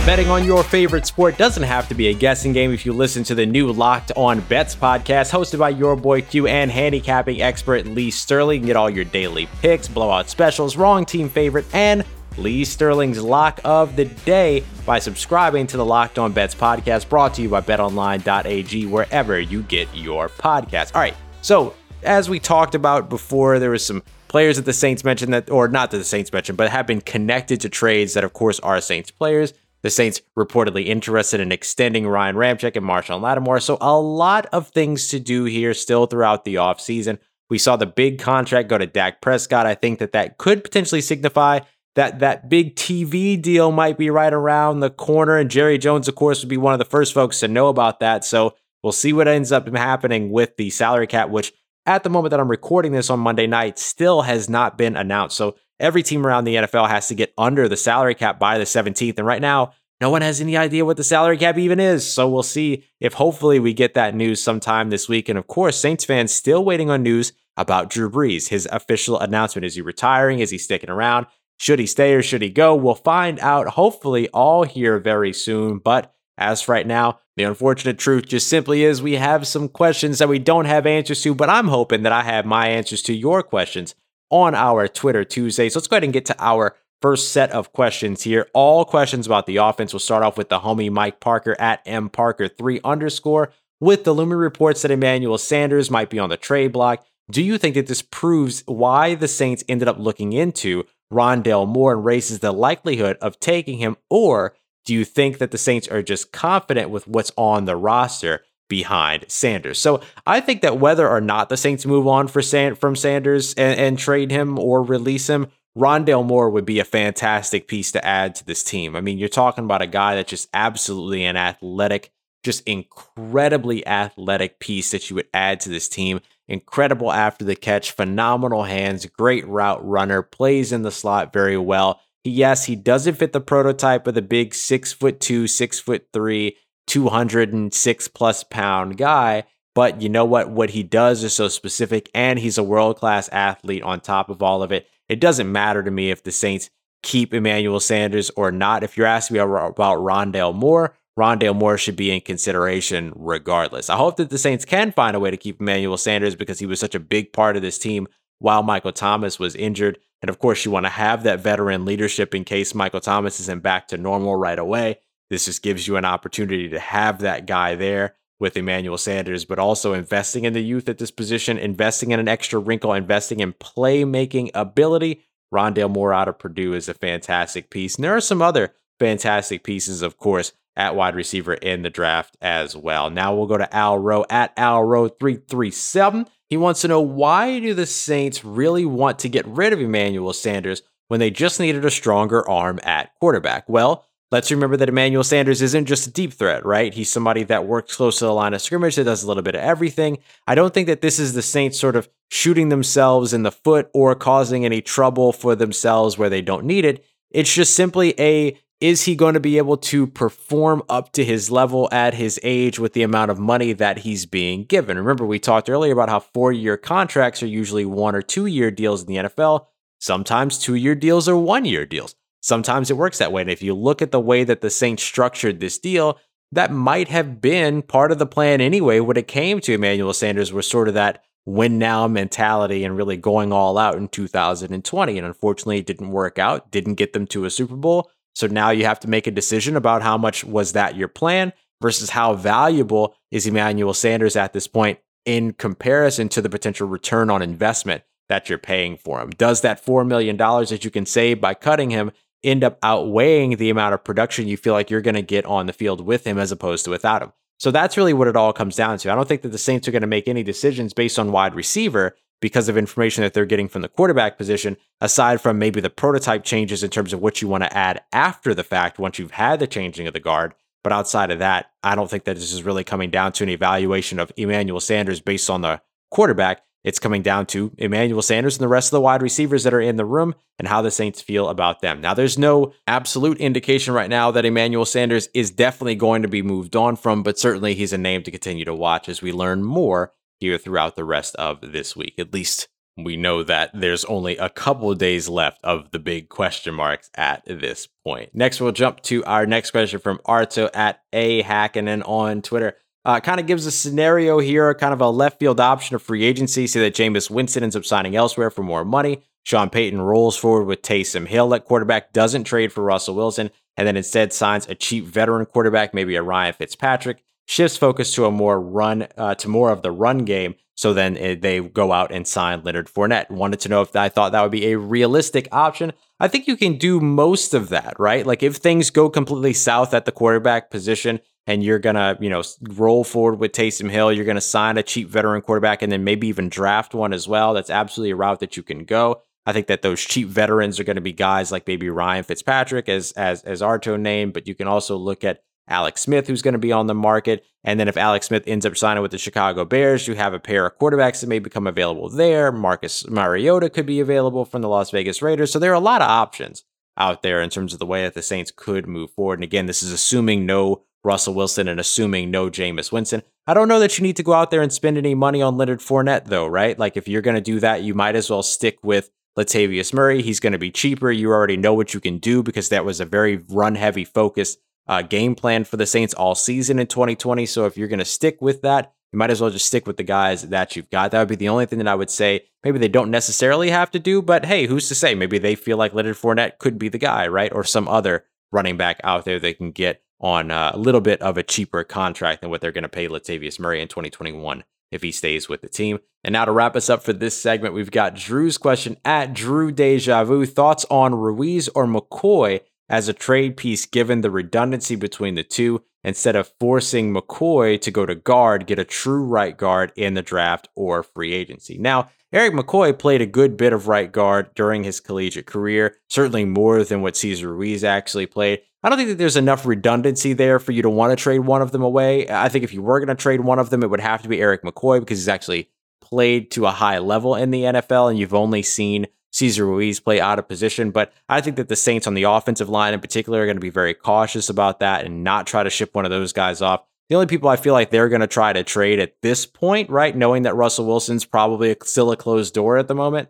Betting 0.05 0.29
on 0.29 0.43
your 0.43 0.65
favorite 0.65 1.05
sport 1.05 1.38
doesn't 1.38 1.63
have 1.63 1.88
to 1.88 1.95
be 1.95 2.10
a 2.10 2.13
guessing 2.13 2.51
game 2.51 2.74
if 2.74 2.86
you 2.86 2.91
listen 2.91 3.24
to 3.24 3.33
the 3.33 3.45
new 3.45 3.72
Locked 3.72 4.12
On 4.17 4.41
Bets 4.41 4.75
podcast 4.75 5.31
hosted 5.31 5.60
by 5.60 5.69
your 5.69 5.95
boy 5.95 6.22
Q 6.22 6.45
and 6.45 6.69
handicapping 6.69 7.41
expert 7.41 7.88
Lee 7.88 8.12
Sterling. 8.12 8.63
Get 8.63 8.75
all 8.75 8.89
your 8.89 9.05
daily 9.05 9.48
picks, 9.62 9.88
blowout 9.88 10.29
specials, 10.29 10.75
wrong 10.75 11.05
team 11.05 11.29
favorite, 11.29 11.65
and 11.72 12.03
Lee 12.38 12.65
Sterling's 12.65 13.24
lock 13.24 13.62
of 13.63 13.95
the 13.95 14.03
day 14.03 14.65
by 14.86 15.00
subscribing 15.00 15.67
to 15.67 15.77
the 15.77 15.86
Locked 15.86 16.19
On 16.19 16.33
Bets 16.33 16.53
podcast 16.53 17.07
brought 17.07 17.33
to 17.36 17.41
you 17.41 17.48
by 17.48 17.62
betonline.ag 17.62 18.86
wherever 18.88 19.39
you 19.39 19.62
get 19.63 19.88
your 19.95 20.27
podcast. 20.27 20.93
All 20.95 21.01
right. 21.01 21.15
So, 21.41 21.75
as 22.03 22.29
we 22.29 22.39
talked 22.39 22.75
about 22.75 23.07
before, 23.07 23.57
there 23.57 23.69
was 23.69 23.86
some 23.86 24.03
players 24.27 24.57
that 24.57 24.65
the 24.65 24.74
Saints 24.74 25.05
mentioned 25.05 25.33
that 25.33 25.50
or 25.50 25.69
not 25.69 25.91
that 25.91 25.98
the 25.98 26.03
Saints 26.03 26.33
mentioned, 26.33 26.57
but 26.57 26.69
have 26.69 26.88
been 26.88 27.00
connected 27.00 27.62
to 27.62 27.69
trades 27.69 28.15
that 28.15 28.25
of 28.25 28.33
course 28.33 28.60
are 28.60 28.81
Saints 28.81 29.10
players. 29.10 29.53
The 29.84 29.90
Saints 29.90 30.22
reportedly 30.38 30.88
interested 30.88 31.42
in 31.42 31.52
extending 31.52 32.08
Ryan 32.08 32.36
Ramczyk 32.38 32.75
and 32.75 32.86
Marshon 32.86 33.22
Lattimore. 33.22 33.60
So 33.60 33.78
a 33.82 34.00
lot 34.00 34.46
of 34.48 34.70
things 34.70 35.10
to 35.10 35.20
do 35.20 35.44
here 35.44 35.74
still 35.74 36.06
throughout 36.06 36.46
the 36.46 36.56
offseason. 36.56 37.20
We 37.50 37.58
saw 37.58 37.75
the 37.75 37.86
big 37.86 38.20
contract 38.20 38.70
go 38.70 38.78
to 38.78 38.88
Dak 38.88 39.22
Prescott. 39.22 39.66
I 39.66 39.75
think 39.75 40.00
that 40.00 40.13
that 40.13 40.38
could 40.38 40.63
potentially 40.63 41.02
signify 41.02 41.60
that 41.96 42.20
that 42.20 42.50
big 42.50 42.75
TV 42.75 43.40
deal 43.40 43.72
might 43.72 43.98
be 43.98 44.10
right 44.10 44.34
around 44.34 44.80
the 44.80 44.90
corner. 44.90 45.38
And 45.38 45.52
Jerry 45.52 45.78
Jones, 45.78 46.08
of 46.08 46.16
course, 46.16 46.42
would 46.42 46.50
be 46.50 46.58
one 46.58 46.74
of 46.74 46.80
the 46.80 46.86
first 46.86 47.13
folks 47.13 47.42
to 47.42 47.48
know 47.48 47.68
about 47.68 48.00
that. 48.00 48.24
So 48.24 48.56
we'll 48.82 48.94
see 48.94 49.13
what 49.13 49.28
ends 49.28 49.52
up 49.52 49.68
happening 49.75 50.32
with 50.32 50.56
the 50.58 50.70
salary 50.70 51.08
cap, 51.08 51.30
which 51.30 51.54
at 51.86 52.04
the 52.04 52.10
moment 52.10 52.32
that 52.32 52.40
I'm 52.40 52.50
recording 52.50 52.94
this 52.94 53.10
on 53.10 53.20
Monday 53.20 53.48
night 53.48 53.78
still 53.78 54.22
has 54.22 54.50
not 54.50 54.78
been 54.78 54.96
announced. 54.96 55.36
So 55.36 55.56
every 55.84 56.02
team 56.02 56.25
around 56.25 56.46
the 56.46 56.56
NFL 56.56 56.90
has 56.90 57.10
to 57.10 57.16
get 57.16 57.34
under 57.38 57.68
the 57.68 57.78
salary 57.78 58.16
cap 58.16 58.40
by 58.40 58.58
the 58.58 58.63
17th. 58.63 59.18
And 59.18 59.28
right 59.28 59.42
now, 59.42 59.74
no 60.02 60.10
one 60.10 60.22
has 60.22 60.42
any 60.42 60.58
idea 60.58 60.86
what 60.86 60.98
the 60.98 61.04
salary 61.04 61.38
cap 61.38 61.58
even 61.58 61.80
is. 61.80 62.10
So 62.12 62.28
we'll 62.28 62.42
see 62.42 62.86
if 63.00 63.13
hopefully 63.13 63.60
we 63.60 63.74
get 63.74 63.94
that 63.94 64.16
news 64.16 64.42
sometime 64.42 64.90
this 64.90 65.08
week. 65.08 65.30
And 65.30 65.38
of 65.38 65.48
course, 65.48 65.78
Saints 65.78 66.06
fans 66.06 66.32
still 66.32 66.66
waiting 66.66 66.90
on 66.90 67.04
news 67.04 67.34
about 67.56 67.90
Drew 67.90 68.10
Brees, 68.10 68.50
his 68.50 68.68
official 68.72 69.20
announcement. 69.20 69.66
Is 69.66 69.75
he 69.75 69.82
retiring? 69.82 70.40
Is 70.40 70.50
he 70.50 70.58
sticking 70.58 70.90
around? 70.90 71.28
Should 71.58 71.80
he 71.80 71.86
stay 71.86 72.13
or 72.13 72.24
should 72.24 72.42
he 72.42 72.50
go? 72.50 72.75
We'll 72.75 72.96
find 72.96 73.40
out 73.40 73.68
hopefully 73.68 74.28
all 74.30 74.63
here 74.63 75.00
very 75.00 75.34
soon. 75.34 75.78
But 75.78 76.13
as 76.38 76.68
right 76.68 76.88
now, 76.88 77.20
the 77.38 77.44
unfortunate 77.44 78.00
truth 78.00 78.25
just 78.25 78.48
simply 78.48 78.84
is 78.84 79.02
we 79.02 79.13
have 79.13 79.48
some 79.48 79.70
questions 79.70 80.20
that 80.20 80.30
we 80.30 80.40
don't 80.40 80.66
have 80.66 80.86
answers 80.86 81.22
to, 81.24 81.36
but 81.36 81.50
I'm 81.50 81.68
hoping 81.68 82.04
that 82.04 82.12
I 82.12 82.24
have 82.24 82.46
my 82.46 82.68
answers 82.68 83.02
to 83.04 83.13
your 83.13 83.44
questions 83.44 83.96
on 84.34 84.56
our 84.56 84.88
Twitter 84.88 85.24
Tuesday. 85.24 85.70
So 85.70 85.78
let's 85.78 85.88
go 85.88 85.96
ahead 85.96 86.04
and 86.04 86.12
get 86.12 86.25
to 86.25 86.36
our 86.40 86.75
first 87.04 87.32
set 87.32 87.52
of 87.52 87.72
questions 87.72 88.24
here. 88.24 88.48
All 88.56 88.84
questions 88.84 89.28
about 89.28 89.46
the 89.46 89.58
offense. 89.58 89.94
We'll 89.94 90.00
start 90.00 90.24
off 90.24 90.40
with 90.40 90.50
the 90.50 90.62
homie 90.62 90.92
Mike 90.92 91.20
Parker 91.20 91.56
at 91.60 91.86
mparker3 91.86 92.80
underscore 92.84 93.54
with 93.80 94.06
the 94.06 94.16
Lumi 94.16 94.40
reports 94.40 94.82
that 94.82 94.90
Emmanuel 94.90 95.38
Sanders 95.38 95.92
might 95.92 96.10
be 96.10 96.18
on 96.18 96.30
the 96.30 96.38
trade 96.38 96.72
block. 96.72 97.06
Do 97.30 97.44
you 97.44 97.60
think 97.60 97.75
that 97.75 97.86
this 97.86 98.02
proves 98.02 98.63
why 98.66 99.13
the 99.13 99.28
Saints 99.28 99.63
ended 99.70 99.88
up 99.88 100.00
looking 100.00 100.34
into 100.34 100.86
Rondale 101.13 101.68
Moore 101.68 101.94
and 101.94 102.04
raises 102.04 102.40
the 102.40 102.52
likelihood 102.52 103.18
of 103.22 103.40
taking 103.40 103.78
him? 103.78 103.98
Or 104.10 104.56
do 104.84 104.96
you 104.96 105.06
think 105.06 105.38
that 105.38 105.52
the 105.52 105.60
Saints 105.60 105.88
are 105.88 106.02
just 106.02 106.32
confident 106.32 106.90
with 106.90 107.08
what's 107.08 107.32
on 107.38 107.66
the 107.66 107.75
roster 107.75 108.42
behind 108.74 109.25
Sanders? 109.27 109.77
So 109.77 110.01
I 110.25 110.39
think 110.39 110.63
that 110.63 110.80
whether 110.80 111.08
or 111.08 111.22
not 111.22 111.50
the 111.50 111.58
Saints 111.58 111.86
move 111.86 112.08
on 112.08 112.27
for 112.27 112.42
San- 112.42 112.74
from 112.74 112.96
Sanders 112.96 113.53
and, 113.53 113.80
and 113.80 114.00
trade 114.00 114.32
him 114.32 114.58
or 114.58 114.82
release 114.82 115.30
him, 115.30 115.46
Rondale 115.77 116.25
Moore 116.25 116.50
would 116.50 116.65
be 116.65 116.80
a 116.80 116.84
fantastic 116.84 117.68
piece 117.68 117.92
to 117.92 118.03
add 118.03 118.34
to 118.34 118.46
this 118.46 118.63
team. 118.63 118.96
I 118.96 119.01
mean, 119.01 119.20
you're 119.20 119.30
talking 119.30 119.63
about 119.63 119.84
a 119.84 119.88
guy 119.88 120.15
that's 120.15 120.32
just 120.32 120.50
absolutely 120.56 121.24
an 121.24 121.38
athletic, 121.38 122.12
just 122.44 122.68
incredibly 122.68 123.86
athletic 123.86 124.58
piece 124.58 124.89
that 124.89 125.08
you 125.08 125.18
would 125.18 125.30
add 125.36 125.60
to 125.60 125.70
this 125.70 125.88
team 125.88 126.20
incredible 126.48 127.12
after 127.12 127.46
the 127.46 127.56
catch, 127.56 127.92
phenomenal 127.92 128.63
hands, 128.63 129.06
great 129.06 129.48
route 129.48 129.86
runner, 129.88 130.24
plays 130.24 130.72
in 130.72 130.82
the 130.82 130.92
slot 130.92 131.32
very 131.32 131.58
well. 131.58 132.01
Yes, 132.24 132.65
he 132.65 132.75
doesn't 132.75 133.15
fit 133.15 133.34
the 133.34 133.42
prototype 133.42 134.08
of 134.08 134.15
the 134.15 134.22
big 134.22 134.56
six 134.56 134.92
foot 134.94 135.20
two, 135.20 135.46
six 135.46 135.80
foot 135.80 136.08
three, 136.12 136.58
206 136.88 138.08
plus 138.10 138.44
pound 138.44 138.98
guy. 138.98 139.44
But 139.75 140.02
you 140.02 140.10
know 140.10 140.25
what? 140.25 140.50
What 140.50 140.72
he 140.72 140.84
does 140.84 141.24
is 141.24 141.34
so 141.34 141.48
specific, 141.48 142.10
and 142.13 142.38
he's 142.38 142.58
a 142.58 142.63
world 142.63 142.98
class 142.98 143.28
athlete 143.30 143.82
on 143.82 144.02
top 144.02 144.30
of 144.30 144.44
all 144.44 144.62
of 144.62 144.72
it. 144.72 144.88
It 145.10 145.20
doesn't 145.20 145.52
matter 145.52 145.82
to 145.82 145.92
me 145.92 146.12
if 146.12 146.24
the 146.24 146.32
Saints 146.32 146.70
keep 147.02 147.34
Emmanuel 147.34 147.80
Sanders 147.80 148.30
or 148.36 148.52
not. 148.52 148.84
If 148.84 148.98
you're 148.98 149.08
asking 149.08 149.36
me 149.36 149.40
about 149.40 149.75
Rondale 149.75 150.54
Moore, 150.54 150.96
Rondale 151.20 151.56
Moore 151.56 151.78
should 151.78 151.96
be 151.96 152.12
in 152.12 152.22
consideration 152.22 153.12
regardless. 153.16 153.90
I 153.90 153.98
hope 153.98 154.18
that 154.18 154.30
the 154.30 154.38
Saints 154.38 154.66
can 154.66 154.92
find 154.92 155.16
a 155.16 155.20
way 155.20 155.32
to 155.32 155.38
keep 155.38 155.60
Emmanuel 155.60 155.98
Sanders 155.98 156.36
because 156.36 156.60
he 156.60 156.66
was 156.66 156.80
such 156.80 156.96
a 156.96 157.00
big 157.00 157.34
part 157.34 157.56
of 157.56 157.62
this 157.62 157.78
team 157.78 158.08
while 158.40 158.63
Michael 158.63 158.92
Thomas 158.92 159.40
was 159.40 159.56
injured. 159.56 160.00
And 160.22 160.30
of 160.30 160.40
course, 160.40 160.66
you 160.66 160.72
want 160.72 160.86
to 160.86 160.92
have 160.92 161.24
that 161.24 161.42
veteran 161.42 161.84
leadership 161.86 162.34
in 162.34 162.46
case 162.46 162.74
Michael 162.74 163.02
Thomas 163.02 163.40
isn't 163.40 163.62
back 163.62 163.88
to 163.90 163.98
normal 163.98 164.36
right 164.36 164.58
away. 164.58 165.00
This 165.34 165.46
just 165.46 165.63
gives 165.63 165.88
you 165.88 165.98
an 165.98 166.06
opportunity 166.06 166.70
to 166.70 166.80
have 166.80 167.22
that 167.22 167.48
guy 167.48 167.74
there 167.74 168.13
with 168.40 168.56
Emmanuel 168.56 169.00
Sanders, 169.00 169.46
but 169.46 169.58
also 169.58 169.94
investing 169.94 170.44
in 170.44 170.54
the 170.54 170.62
youth 170.62 170.88
at 170.88 171.00
this 171.00 171.10
position, 171.10 171.58
investing 171.58 172.12
in 172.12 172.20
an 172.20 172.28
extra 172.28 172.60
wrinkle, 172.60 172.94
investing 172.94 173.40
in 173.40 173.54
playmaking 173.54 174.52
ability. 174.54 175.24
Rondale 175.52 175.90
Moore 175.90 176.13
out 176.13 176.28
of 176.28 176.38
Purdue 176.38 176.75
is 176.75 176.88
a 176.88 176.94
fantastic 176.94 177.72
piece. 177.72 177.96
And 177.96 178.04
there 178.04 178.16
are 178.16 178.22
some 178.22 178.44
other 178.44 178.75
fantastic 179.00 179.63
pieces, 179.63 180.04
of 180.04 180.20
course, 180.20 180.54
at 180.75 180.96
wide 180.96 181.16
receiver 181.16 181.56
in 181.56 181.82
the 181.82 181.90
draft 181.90 182.38
as 182.40 182.78
well. 182.78 183.10
Now 183.10 183.34
we'll 183.34 183.48
go 183.48 183.58
to 183.58 183.75
Al 183.75 183.98
Rowe 183.98 184.25
at 184.30 184.54
Al 184.56 184.84
Rowe 184.84 185.08
337. 185.08 186.28
He 186.48 186.58
wants 186.58 186.82
to 186.82 186.88
know 186.88 187.02
why 187.02 187.60
do 187.60 187.74
the 187.74 187.88
Saints 187.88 188.46
really 188.46 188.86
want 188.86 189.18
to 189.18 189.30
get 189.30 189.48
rid 189.48 189.74
of 189.74 189.82
Emmanuel 189.82 190.32
Sanders 190.32 190.84
when 191.08 191.20
they 191.20 191.32
just 191.32 191.60
needed 191.60 191.86
a 191.86 191.90
stronger 191.90 192.48
arm 192.48 192.80
at 192.84 193.16
quarterback? 193.20 193.68
Well, 193.68 194.06
let's 194.32 194.51
remember 194.51 194.77
that 194.77 194.89
Emmanuel 194.89 195.24
Sanders 195.24 195.62
isn't 195.62 195.86
just 195.86 196.08
a 196.08 196.12
deep 196.12 196.34
threat, 196.34 196.65
right? 196.65 196.94
He's 196.94 197.10
somebody 197.10 197.44
that 197.44 197.65
works 197.65 197.96
close 197.96 198.20
to 198.20 198.25
the 198.25 198.34
line 198.34 198.53
of 198.53 198.62
scrimmage, 198.62 198.96
that 198.96 199.03
does 199.03 199.24
a 199.24 199.27
little 199.27 199.44
bit 199.44 199.56
of 199.56 199.62
everything. 199.62 200.18
I 200.48 200.56
don't 200.56 200.74
think 200.74 200.88
that 200.88 201.01
this 201.01 201.20
is 201.20 201.34
the 201.34 201.42
Saints 201.42 201.80
sort 201.80 201.96
of 201.96 202.10
shooting 202.30 202.70
themselves 202.70 203.34
in 203.34 203.44
the 203.44 203.51
foot 203.51 203.89
or 203.94 204.15
causing 204.15 204.65
any 204.65 204.82
trouble 204.82 205.32
for 205.32 205.56
themselves 205.56 206.18
where 206.18 206.30
they 206.30 206.42
don't 206.42 206.65
need 206.65 206.86
it. 206.86 207.06
It's 207.30 207.53
just 207.53 207.75
simply 207.75 208.13
a 208.20 208.58
is 208.84 209.03
he 209.03 209.15
going 209.15 209.34
to 209.34 209.39
be 209.39 209.58
able 209.58 209.77
to 209.77 210.06
perform 210.06 210.84
up 210.89 211.13
to 211.13 211.24
his 211.24 211.50
level 211.50 211.88
at 211.94 212.13
his 212.13 212.38
age 212.44 212.80
with 212.80 212.92
the 212.92 213.03
amount 213.03 213.32
of 213.32 213.39
money 213.39 213.72
that 213.72 214.00
he's 214.00 214.25
being 214.25 214.65
given? 214.65 214.98
Remember, 214.98 215.25
we 215.25 215.39
talked 215.39 215.70
earlier 215.70 215.94
about 215.94 216.10
how 216.10 216.20
four 216.20 216.51
year 216.51 216.75
contracts 216.75 217.42
are 217.42 217.48
usually 217.48 217.86
one 217.86 218.13
or 218.13 218.22
two 218.22 218.46
year 218.46 218.72
deals 218.72 219.01
in 219.01 219.08
the 219.08 219.15
NFL. 219.15 219.68
Sometimes 220.00 220.60
two 220.60 220.75
year 220.75 220.96
deals 220.96 221.30
or 221.30 221.38
one 221.38 221.63
year 221.63 221.86
deals. 221.86 222.15
Sometimes 222.44 222.92
it 222.92 222.98
works 222.98 223.20
that 223.20 223.32
way. 223.32 223.42
And 223.42 223.50
if 223.50 223.64
you 223.64 223.74
look 223.74 224.02
at 224.02 224.12
the 224.12 224.20
way 224.20 224.44
that 224.44 224.60
the 224.60 224.70
Saints 224.70 225.02
structured 225.02 225.60
this 225.60 225.80
deal, 225.80 226.20
that 226.52 226.72
might 226.72 227.08
have 227.08 227.40
been 227.42 227.82
part 227.82 228.12
of 228.12 228.20
the 228.20 228.26
plan 228.26 228.60
anyway 228.60 229.00
when 229.00 229.18
it 229.18 229.30
came 229.30 229.62
to 229.62 229.74
Emmanuel 229.74 230.14
Sanders, 230.14 230.52
was 230.52 230.68
sort 230.68 230.90
of 230.90 230.94
that 230.94 231.24
win 231.46 231.80
now 231.80 232.06
mentality 232.06 232.84
and 232.84 232.98
really 232.98 233.16
going 233.16 233.54
all 233.54 233.78
out 233.78 233.96
in 233.96 234.10
2020. 234.10 235.18
And 235.18 235.26
unfortunately, 235.26 235.80
it 235.80 235.86
didn't 235.86 236.12
work 236.12 236.38
out, 236.38 236.70
didn't 236.70 236.96
get 236.96 237.14
them 237.14 237.26
to 237.28 237.46
a 237.46 237.50
Super 237.50 237.78
Bowl. 237.78 238.12
So 238.36 238.48
now 238.48 238.72
you 238.72 238.86
have 238.86 239.00
to 239.02 239.10
make 239.10 239.26
a 239.26 239.32
decision 239.32 239.78
about 239.78 240.02
how 240.02 240.18
much 240.18 240.44
was 240.44 240.74
that 240.74 240.98
your 240.98 241.08
plan 241.08 241.54
versus 241.82 242.10
how 242.10 242.34
valuable 242.34 243.16
is 243.32 243.48
Emmanuel 243.48 243.94
Sanders 243.94 244.36
at 244.36 244.52
this 244.52 244.68
point 244.68 245.00
in 245.26 245.54
comparison 245.54 246.28
to 246.30 246.42
the 246.42 246.50
potential 246.50 246.88
return 246.88 247.30
on 247.30 247.42
investment 247.42 248.04
that 248.30 248.50
you're 248.50 248.58
paying 248.58 248.98
for 248.98 249.22
him. 249.22 249.30
Does 249.30 249.62
that 249.62 249.86
$4 249.86 250.08
million 250.08 250.38
that 250.38 250.84
you 250.84 250.92
can 250.92 251.06
save 251.06 251.40
by 251.40 251.54
cutting 251.54 251.90
him 251.90 252.12
end 252.44 252.64
up 252.64 252.78
outweighing 252.84 253.58
the 253.58 253.70
amount 253.70 253.94
of 253.94 254.04
production 254.04 254.48
you 254.48 254.58
feel 254.58 254.74
like 254.74 254.90
you're 254.90 255.02
going 255.02 255.16
to 255.16 255.22
get 255.22 255.46
on 255.46 255.66
the 255.66 255.74
field 255.74 256.02
with 256.06 256.26
him 256.26 256.38
as 256.38 256.52
opposed 256.52 256.86
to 256.86 256.92
without 256.92 257.22
him? 257.22 257.34
So 257.60 257.72
that's 257.72 257.98
really 257.98 258.14
what 258.14 258.28
it 258.28 258.36
all 258.36 258.52
comes 258.52 258.76
down 258.76 258.98
to. 259.00 259.12
I 259.12 259.16
don't 259.16 259.28
think 259.28 259.42
that 259.44 259.50
the 259.50 259.58
Saints 259.58 259.88
are 259.88 259.92
going 259.92 260.02
to 260.02 260.08
make 260.08 260.28
any 260.28 260.44
decisions 260.44 260.94
based 260.94 261.18
on 261.18 261.32
wide 261.32 261.56
receiver 261.56 262.16
because 262.42 262.68
of 262.68 262.78
information 262.78 263.24
that 263.24 263.34
they're 263.34 263.46
getting 263.46 263.70
from 263.70 263.84
the 263.84 263.88
quarterback 263.88 264.38
position, 264.38 264.76
aside 265.00 265.40
from 265.40 265.58
maybe 265.58 265.80
the 265.80 265.90
prototype 265.90 266.44
changes 266.44 266.84
in 266.84 266.90
terms 266.90 267.14
of 267.14 267.22
what 267.22 267.42
you 267.42 267.48
want 267.48 267.64
to 267.64 267.74
add 267.74 268.02
after 268.12 268.54
the 268.54 268.66
fact 268.66 269.00
once 269.00 269.18
you've 269.18 269.32
had 269.32 269.60
the 269.62 269.68
changing 269.68 270.08
of 270.08 270.14
the 270.14 270.20
guard. 270.20 270.54
But 270.84 270.92
outside 270.92 271.32
of 271.32 271.40
that, 271.40 271.68
I 271.84 271.96
don't 271.96 272.10
think 272.10 272.26
that 272.26 272.36
this 272.36 272.52
is 272.52 272.64
really 272.64 272.84
coming 272.84 273.10
down 273.10 273.32
to 273.34 273.44
an 273.44 273.50
evaluation 273.50 274.20
of 274.20 274.32
Emmanuel 274.36 274.82
Sanders 274.82 275.22
based 275.22 275.50
on 275.50 275.62
the 275.62 275.82
quarterback. 276.12 276.64
It's 276.84 277.00
coming 277.00 277.22
down 277.22 277.46
to 277.48 277.72
Emmanuel 277.78 278.22
Sanders 278.22 278.58
and 278.58 278.63
the 278.63 278.68
rest 278.68 278.88
of 278.88 278.98
the 278.98 279.02
wide 279.02 279.22
receivers 279.22 279.63
that 279.63 279.74
are 279.74 279.82
in 279.82 279.96
the 279.96 280.06
room 280.06 280.36
and 280.60 280.68
how 280.68 280.82
the 280.82 280.92
Saints 280.92 281.22
feel 281.22 281.48
about 281.48 281.82
them. 281.82 282.02
Now, 282.02 282.13
there's 282.13 282.38
no 282.38 282.74
absolute 282.88 283.38
indication 283.38 283.94
right 283.94 284.10
now 284.10 284.32
that 284.32 284.46
Emmanuel 284.46 284.86
Sanders 284.86 285.30
is 285.34 285.52
definitely 285.52 285.96
going 285.96 286.22
to 286.24 286.28
be 286.28 286.42
moved 286.42 286.75
on 286.75 286.96
from, 286.96 287.24
but 287.24 287.40
certainly 287.40 287.74
he's 287.74 287.94
a 287.94 287.98
name 287.98 288.24
to 288.24 288.32
continue 288.32 288.66
to 288.66 288.75
watch 288.75 289.08
as 289.08 289.22
we 289.22 289.32
learn 289.32 289.63
more 289.63 290.13
here 290.40 290.58
throughout 290.58 290.96
the 290.96 291.06
rest 291.06 291.36
of 291.36 291.60
this 291.62 291.96
week. 291.96 292.16
At 292.18 292.34
least 292.34 292.68
we 292.98 293.18
know 293.18 293.44
that 293.44 293.72
there's 293.74 294.06
only 294.06 294.38
a 294.38 294.50
couple 294.50 294.92
of 294.92 294.98
days 294.98 295.28
left 295.28 295.60
of 295.63 295.90
the 295.92 296.00
big 296.00 296.30
question 296.30 296.75
marks 296.75 297.10
at 297.16 297.44
this 297.46 297.88
point. 298.04 298.30
Next, 298.34 298.62
we'll 298.62 298.72
jump 298.72 299.02
to 299.04 299.24
our 299.24 299.46
next 299.46 299.72
question 299.72 300.00
from 300.00 300.20
Arto 300.20 300.70
at 300.74 301.02
A 301.12 301.42
Hackenen 301.44 302.08
on 302.08 302.42
Twitter. 302.42 302.75
Uh, 303.05 303.19
kind 303.19 303.39
of 303.39 303.48
gives 303.48 303.65
a 303.65 303.72
scenario 303.72 304.39
here, 304.39 304.74
kind 304.74 304.93
of 304.93 305.01
a 305.01 305.10
left 305.10 305.39
field 305.39 305.60
option 305.60 305.95
of 305.95 306.01
free 306.01 306.24
agency. 306.24 306.67
See 306.67 306.79
that 306.79 306.95
Jameis 306.95 307.29
Winston 307.29 307.63
ends 307.63 307.75
up 307.75 307.86
signing 307.86 308.15
elsewhere 308.15 308.50
for 308.50 308.63
more 308.63 308.86
money. 308.86 309.22
Sean 309.43 309.69
Payton 309.69 310.01
rolls 310.01 310.38
forward 310.38 310.65
with 310.65 310.81
Taysom 310.81 311.27
Hill 311.27 311.50
that 311.50 311.65
quarterback, 311.65 312.13
doesn't 312.13 312.45
trade 312.45 312.72
for 312.72 312.81
Russell 312.81 313.15
Wilson, 313.15 313.51
and 313.75 313.86
then 313.86 313.98
instead 313.98 314.31
signs 314.31 314.69
a 314.69 314.75
cheap 314.75 315.03
veteran 315.03 315.45
quarterback, 315.45 315.93
maybe 315.93 316.15
a 316.15 316.24
Ryan 316.24 316.53
Fitzpatrick 316.53 317.24
shifts 317.45 317.77
focus 317.77 318.13
to 318.15 318.25
a 318.25 318.31
more 318.31 318.60
run 318.60 319.07
uh, 319.17 319.36
to 319.36 319.50
more 319.50 319.72
of 319.72 319.81
the 319.81 319.91
run 319.91 320.19
game. 320.19 320.55
So 320.75 320.93
then 320.93 321.17
it, 321.17 321.41
they 321.41 321.60
go 321.60 321.91
out 321.91 322.12
and 322.12 322.27
sign 322.27 322.63
Leonard 322.63 322.88
Fournette. 322.88 323.29
Wanted 323.29 323.60
to 323.62 323.69
know 323.69 323.81
if 323.81 323.95
I 323.95 324.10
thought 324.10 324.31
that 324.31 324.41
would 324.41 324.51
be 324.51 324.72
a 324.72 324.77
realistic 324.77 325.48
option. 325.51 325.93
I 326.24 326.30
think 326.30 326.48
you 326.48 326.56
can 326.56 326.77
do 326.77 327.01
most 327.01 327.53
of 327.53 327.68
that, 327.68 328.00
right? 328.00 328.25
Like 328.25 328.44
if 328.44 328.56
things 328.56 328.89
go 328.92 329.10
completely 329.10 329.51
south 329.51 329.94
at 329.94 330.06
the 330.06 330.12
quarterback 330.13 330.72
position 330.72 331.20
and 331.48 331.62
you're 331.62 331.80
gonna, 331.80 332.18
you 332.22 332.30
know, 332.30 332.44
roll 332.62 333.03
forward 333.03 333.39
with 333.39 333.51
Taysom 333.51 333.89
Hill, 333.89 334.13
you're 334.13 334.24
gonna 334.24 334.39
sign 334.39 334.77
a 334.77 334.84
cheap 334.84 335.10
veteran 335.10 335.42
quarterback 335.42 335.82
and 335.82 335.92
then 335.92 336.06
maybe 336.06 336.27
even 336.27 336.48
draft 336.48 336.94
one 336.94 337.12
as 337.12 337.27
well. 337.27 337.53
That's 337.53 337.70
absolutely 337.70 338.12
a 338.12 338.15
route 338.15 338.39
that 338.39 338.56
you 338.56 338.63
can 338.63 338.86
go. 338.86 339.22
I 339.46 339.51
think 339.51 339.68
that 339.68 339.82
those 339.82 340.00
cheap 340.00 340.30
veterans 340.30 340.80
are 340.80 340.86
going 340.86 340.96
to 340.96 341.01
be 341.01 341.12
guys 341.12 341.51
like 341.51 341.68
maybe 341.68 341.89
Ryan 341.89 342.24
Fitzpatrick, 342.24 342.88
as 342.88 343.12
as 343.12 343.44
as 343.44 343.62
Arto 343.62 344.00
named, 344.00 344.32
but 344.32 344.48
you 344.48 344.56
can 344.56 344.70
also 344.70 344.96
look 344.96 345.25
at 345.25 345.44
Alex 345.67 346.01
Smith, 346.01 346.27
who's 346.27 346.41
going 346.41 346.53
to 346.53 346.60
be 346.60 346.72
on 346.72 346.88
the 346.88 346.93
market. 346.93 347.46
And 347.63 347.79
then 347.79 347.88
if 347.88 347.96
Alex 347.98 348.27
Smith 348.27 348.43
ends 348.46 348.65
up 348.65 348.75
signing 348.75 349.01
with 349.01 349.12
the 349.12 349.17
Chicago 349.17 349.63
Bears, 349.65 350.08
you 350.08 350.15
have 350.15 350.34
a 350.34 350.39
pair 350.39 350.65
of 350.65 350.77
quarterbacks 350.77 351.22
that 351.22 351.27
may 351.27 351.39
become 351.39 351.67
available 351.67 352.10
there. 352.10 352.51
Marcus 352.51 353.08
Mariota 353.08 353.70
could 353.70 353.86
be 353.86 354.00
available 354.00 354.43
from 354.43 354.62
the 354.62 354.67
Las 354.67 354.91
Vegas 354.91 355.22
Raiders. 355.22 355.51
So 355.51 355.60
there 355.60 355.72
are 355.72 355.75
a 355.75 355.79
lot 355.79 356.01
of 356.01 356.10
options. 356.10 356.63
out 356.98 357.24
there 357.24 357.41
in 357.41 357.50
terms 357.50 357.74
of 357.74 357.79
the 357.79 357.86
way 357.86 358.03
that 358.03 358.13
the 358.13 358.22
Saints 358.22 358.51
could 358.55 358.88
move 358.88 359.12
forward. 359.12 359.39
And 359.39 359.43
again, 359.43 359.65
this 359.65 359.84
is 359.84 359.91
assuming 359.91 360.46
no 360.46 360.84
Russell 361.03 361.34
Wilson 361.34 361.67
and 361.67 361.79
assuming 361.79 362.32
no 362.32 362.50
Jameis 362.50 362.91
Winston. 362.91 363.24
I 363.46 363.53
don't 363.53 363.67
know 363.67 363.79
that 363.79 363.98
you 363.98 364.03
need 364.03 364.15
to 364.17 364.24
go 364.24 364.34
out 364.34 364.51
there 364.51 364.62
and 364.62 364.72
spend 364.72 364.98
any 364.98 365.15
money 365.15 365.41
on 365.41 365.58
Leonard 365.58 365.79
Fournette, 365.79 366.25
though, 366.25 366.48
right? 366.48 366.79
Like, 366.79 366.96
if 366.96 367.08
you're 367.08 367.22
going 367.22 367.36
to 367.36 367.41
do 367.41 367.60
that, 367.60 367.84
you 367.84 367.93
might 367.93 368.15
as 368.15 368.29
well 368.29 368.43
stick 368.43 368.77
with 368.84 369.10
Latavius 369.38 369.93
Murray. 369.93 370.22
He's 370.22 370.39
going 370.39 370.53
to 370.53 370.60
be 370.60 370.72
cheaper. 370.72 371.12
You 371.12 371.29
already 371.29 371.58
know 371.58 371.74
what 371.74 371.93
you 371.93 372.00
can 372.00 372.20
do 372.20 372.41
because 372.41 372.70
that 372.70 372.86
was 372.86 373.00
a 373.01 373.05
very 373.05 373.43
run 373.50 373.75
heavy 373.75 374.05
focus 374.05 374.58
uh, 374.88 375.02
game 375.02 375.36
plan 375.36 375.63
for 375.63 375.78
the 375.78 375.86
Saints 375.86 376.13
all 376.13 376.36
season 376.36 376.80
in 376.80 376.88
2020. 376.88 377.46
So 377.46 377.66
if 377.66 377.78
you're 377.78 377.88
going 377.88 378.00
to 378.00 378.06
stick 378.06 378.42
with 378.42 378.62
that, 378.62 378.94
you 379.12 379.20
might 379.20 379.30
as 379.30 379.40
well 379.40 379.52
just 379.52 379.68
stick 379.68 379.86
with 379.86 379.98
the 379.98 380.04
guys 380.04 380.50
that 380.50 380.75
you've 380.75 380.90
got. 380.90 381.12
That 381.12 381.20
would 381.20 381.28
be 381.28 381.36
the 381.36 381.50
only 381.50 381.68
thing 381.68 381.80
that 381.80 381.88
I 381.88 381.96
would 381.96 382.10
say. 382.10 382.46
Maybe 382.63 382.80
they 382.80 382.88
don't 382.88 383.12
necessarily 383.12 383.70
have 383.70 383.92
to 383.92 384.00
do, 384.00 384.22
but 384.22 384.46
hey, 384.46 384.66
who's 384.66 384.88
to 384.88 384.96
say? 384.96 385.13
Maybe 385.13 385.38
they 385.38 385.56
feel 385.56 385.78
like 385.78 385.94
Leonard 385.94 386.16
Fournette 386.16 386.58
could 386.58 386.80
be 386.80 386.90
the 386.90 386.98
guy, 386.98 387.28
right? 387.28 387.54
Or 387.54 387.63
some 387.63 387.88
other 387.88 388.25
running 388.52 388.78
back 388.78 389.00
out 389.04 389.25
there 389.25 389.40
they 389.40 389.54
can 389.54 389.72
get 389.72 390.02
on 390.20 390.50
uh, 390.50 390.72
a 390.74 390.80
little 390.80 391.02
bit 391.02 391.22
of 391.22 391.38
a 391.38 391.44
cheaper 391.44 391.84
contract 391.84 392.42
than 392.42 392.50
what 392.50 392.62
they're 392.62 392.72
going 392.72 392.84
to 392.84 392.90
pay 392.90 393.08
Latavius 393.08 393.60
Murray 393.60 393.82
in 393.82 393.88
2021 393.88 394.63
if 394.92 395.02
he 395.02 395.12
stays 395.12 395.50
with 395.50 395.62
the 395.62 395.70
team. 395.70 396.00
And 396.24 396.34
now 396.34 396.46
to 396.46 396.52
wrap 396.52 396.75
us 396.75 396.90
up 396.90 397.04
for 397.04 397.13
this 397.13 397.40
segment, 397.40 397.74
we've 397.74 397.92
got 397.92 398.16
Drew's 398.16 398.58
question 398.58 398.98
at 399.04 399.34
Drew 399.34 399.72
Deja 399.72 400.24
Vu. 400.24 400.46
Thoughts 400.46 400.86
on 400.90 401.13
Ruiz 401.13 401.68
or 401.70 401.86
McCoy 401.86 402.62
as 402.94 403.08
a 403.08 403.14
trade 403.14 403.58
piece 403.58 403.88
given 403.88 404.22
the 404.22 404.30
redundancy 404.30 404.96
between 404.96 405.34
the 405.34 405.44
two? 405.44 405.84
Instead 406.04 406.36
of 406.36 406.54
forcing 406.60 407.12
McCoy 407.12 407.82
to 407.82 407.90
go 407.90 408.06
to 408.06 408.14
guard, 408.14 408.68
get 408.68 408.78
a 408.78 408.84
true 408.84 409.24
right 409.24 409.58
guard 409.58 409.92
in 409.96 410.14
the 410.14 410.22
draft 410.22 410.68
or 410.76 411.02
free 411.02 411.34
agency. 411.34 411.80
Now, 411.80 412.10
Eric 412.32 412.54
McCoy 412.54 412.98
played 412.98 413.22
a 413.22 413.26
good 413.26 413.58
bit 413.58 413.74
of 413.74 413.88
right 413.88 414.12
guard 414.12 414.54
during 414.54 414.84
his 414.84 415.00
collegiate 415.00 415.48
career, 415.48 415.98
certainly 416.08 416.46
more 416.46 416.84
than 416.84 417.02
what 417.02 417.18
Cesar 417.18 417.52
Ruiz 417.56 417.84
actually 417.84 418.28
played. 418.28 418.60
I 418.84 418.90
don't 418.90 418.98
think 418.98 419.10
that 419.10 419.18
there's 419.18 419.38
enough 419.38 419.66
redundancy 419.66 420.34
there 420.34 420.60
for 420.60 420.72
you 420.72 420.84
to 420.84 420.90
want 420.90 421.12
to 421.12 421.16
trade 421.16 421.40
one 421.40 421.64
of 421.64 421.72
them 421.72 421.82
away. 421.82 422.30
I 422.30 422.50
think 422.50 422.64
if 422.64 422.74
you 422.74 422.84
were 422.84 423.00
going 423.00 423.16
to 423.16 423.20
trade 423.20 423.42
one 423.42 423.58
of 423.58 423.72
them, 423.72 423.82
it 423.82 423.90
would 423.90 424.02
have 424.02 424.22
to 424.22 424.30
be 424.30 424.42
Eric 424.42 424.62
McCoy 424.62 425.00
because 425.00 425.18
he's 425.18 425.28
actually 425.28 425.70
played 426.00 426.52
to 426.52 426.68
a 426.68 426.72
high 426.72 427.00
level 427.00 427.34
in 427.34 427.50
the 427.50 427.64
NFL 427.64 428.12
and 428.12 428.20
you've 428.20 428.36
only 428.36 428.62
seen 428.62 429.08
Cesar 429.44 429.66
Ruiz 429.66 430.00
play 430.00 430.22
out 430.22 430.40
of 430.40 430.48
position. 430.48 430.92
But 430.92 431.12
I 431.28 431.42
think 431.42 431.58
that 431.58 431.68
the 431.68 431.76
Saints 431.76 432.08
on 432.08 432.14
the 432.14 432.24
offensive 432.24 432.70
line 432.70 432.94
in 432.94 433.02
particular 433.02 433.42
are 433.42 433.46
going 433.46 433.58
to 433.58 433.62
be 433.62 433.70
very 433.70 433.94
cautious 433.94 434.48
about 434.48 434.80
that 434.80 435.04
and 435.04 435.22
not 435.22 435.48
try 435.48 435.64
to 435.64 435.70
ship 435.70 435.94
one 435.94 436.06
of 436.06 436.12
those 436.12 436.32
guys 436.32 436.62
off. 436.62 436.86
The 437.10 437.16
only 437.16 437.28
people 437.28 437.50
I 437.50 437.58
feel 437.58 437.74
like 437.74 437.92
they're 437.92 438.08
going 438.08 438.22
to 438.22 438.28
try 438.28 438.54
to 438.54 438.64
trade 438.64 439.00
at 439.00 439.16
this 439.22 439.46
point, 439.46 439.90
right, 439.90 440.16
knowing 440.16 440.44
that 440.44 440.56
Russell 440.56 440.86
Wilson's 440.86 441.26
probably 441.26 441.76
still 441.84 442.10
a 442.14 442.16
closed 442.16 442.54
door 442.54 442.78
at 442.78 442.88
the 442.88 442.96
moment, 442.96 443.28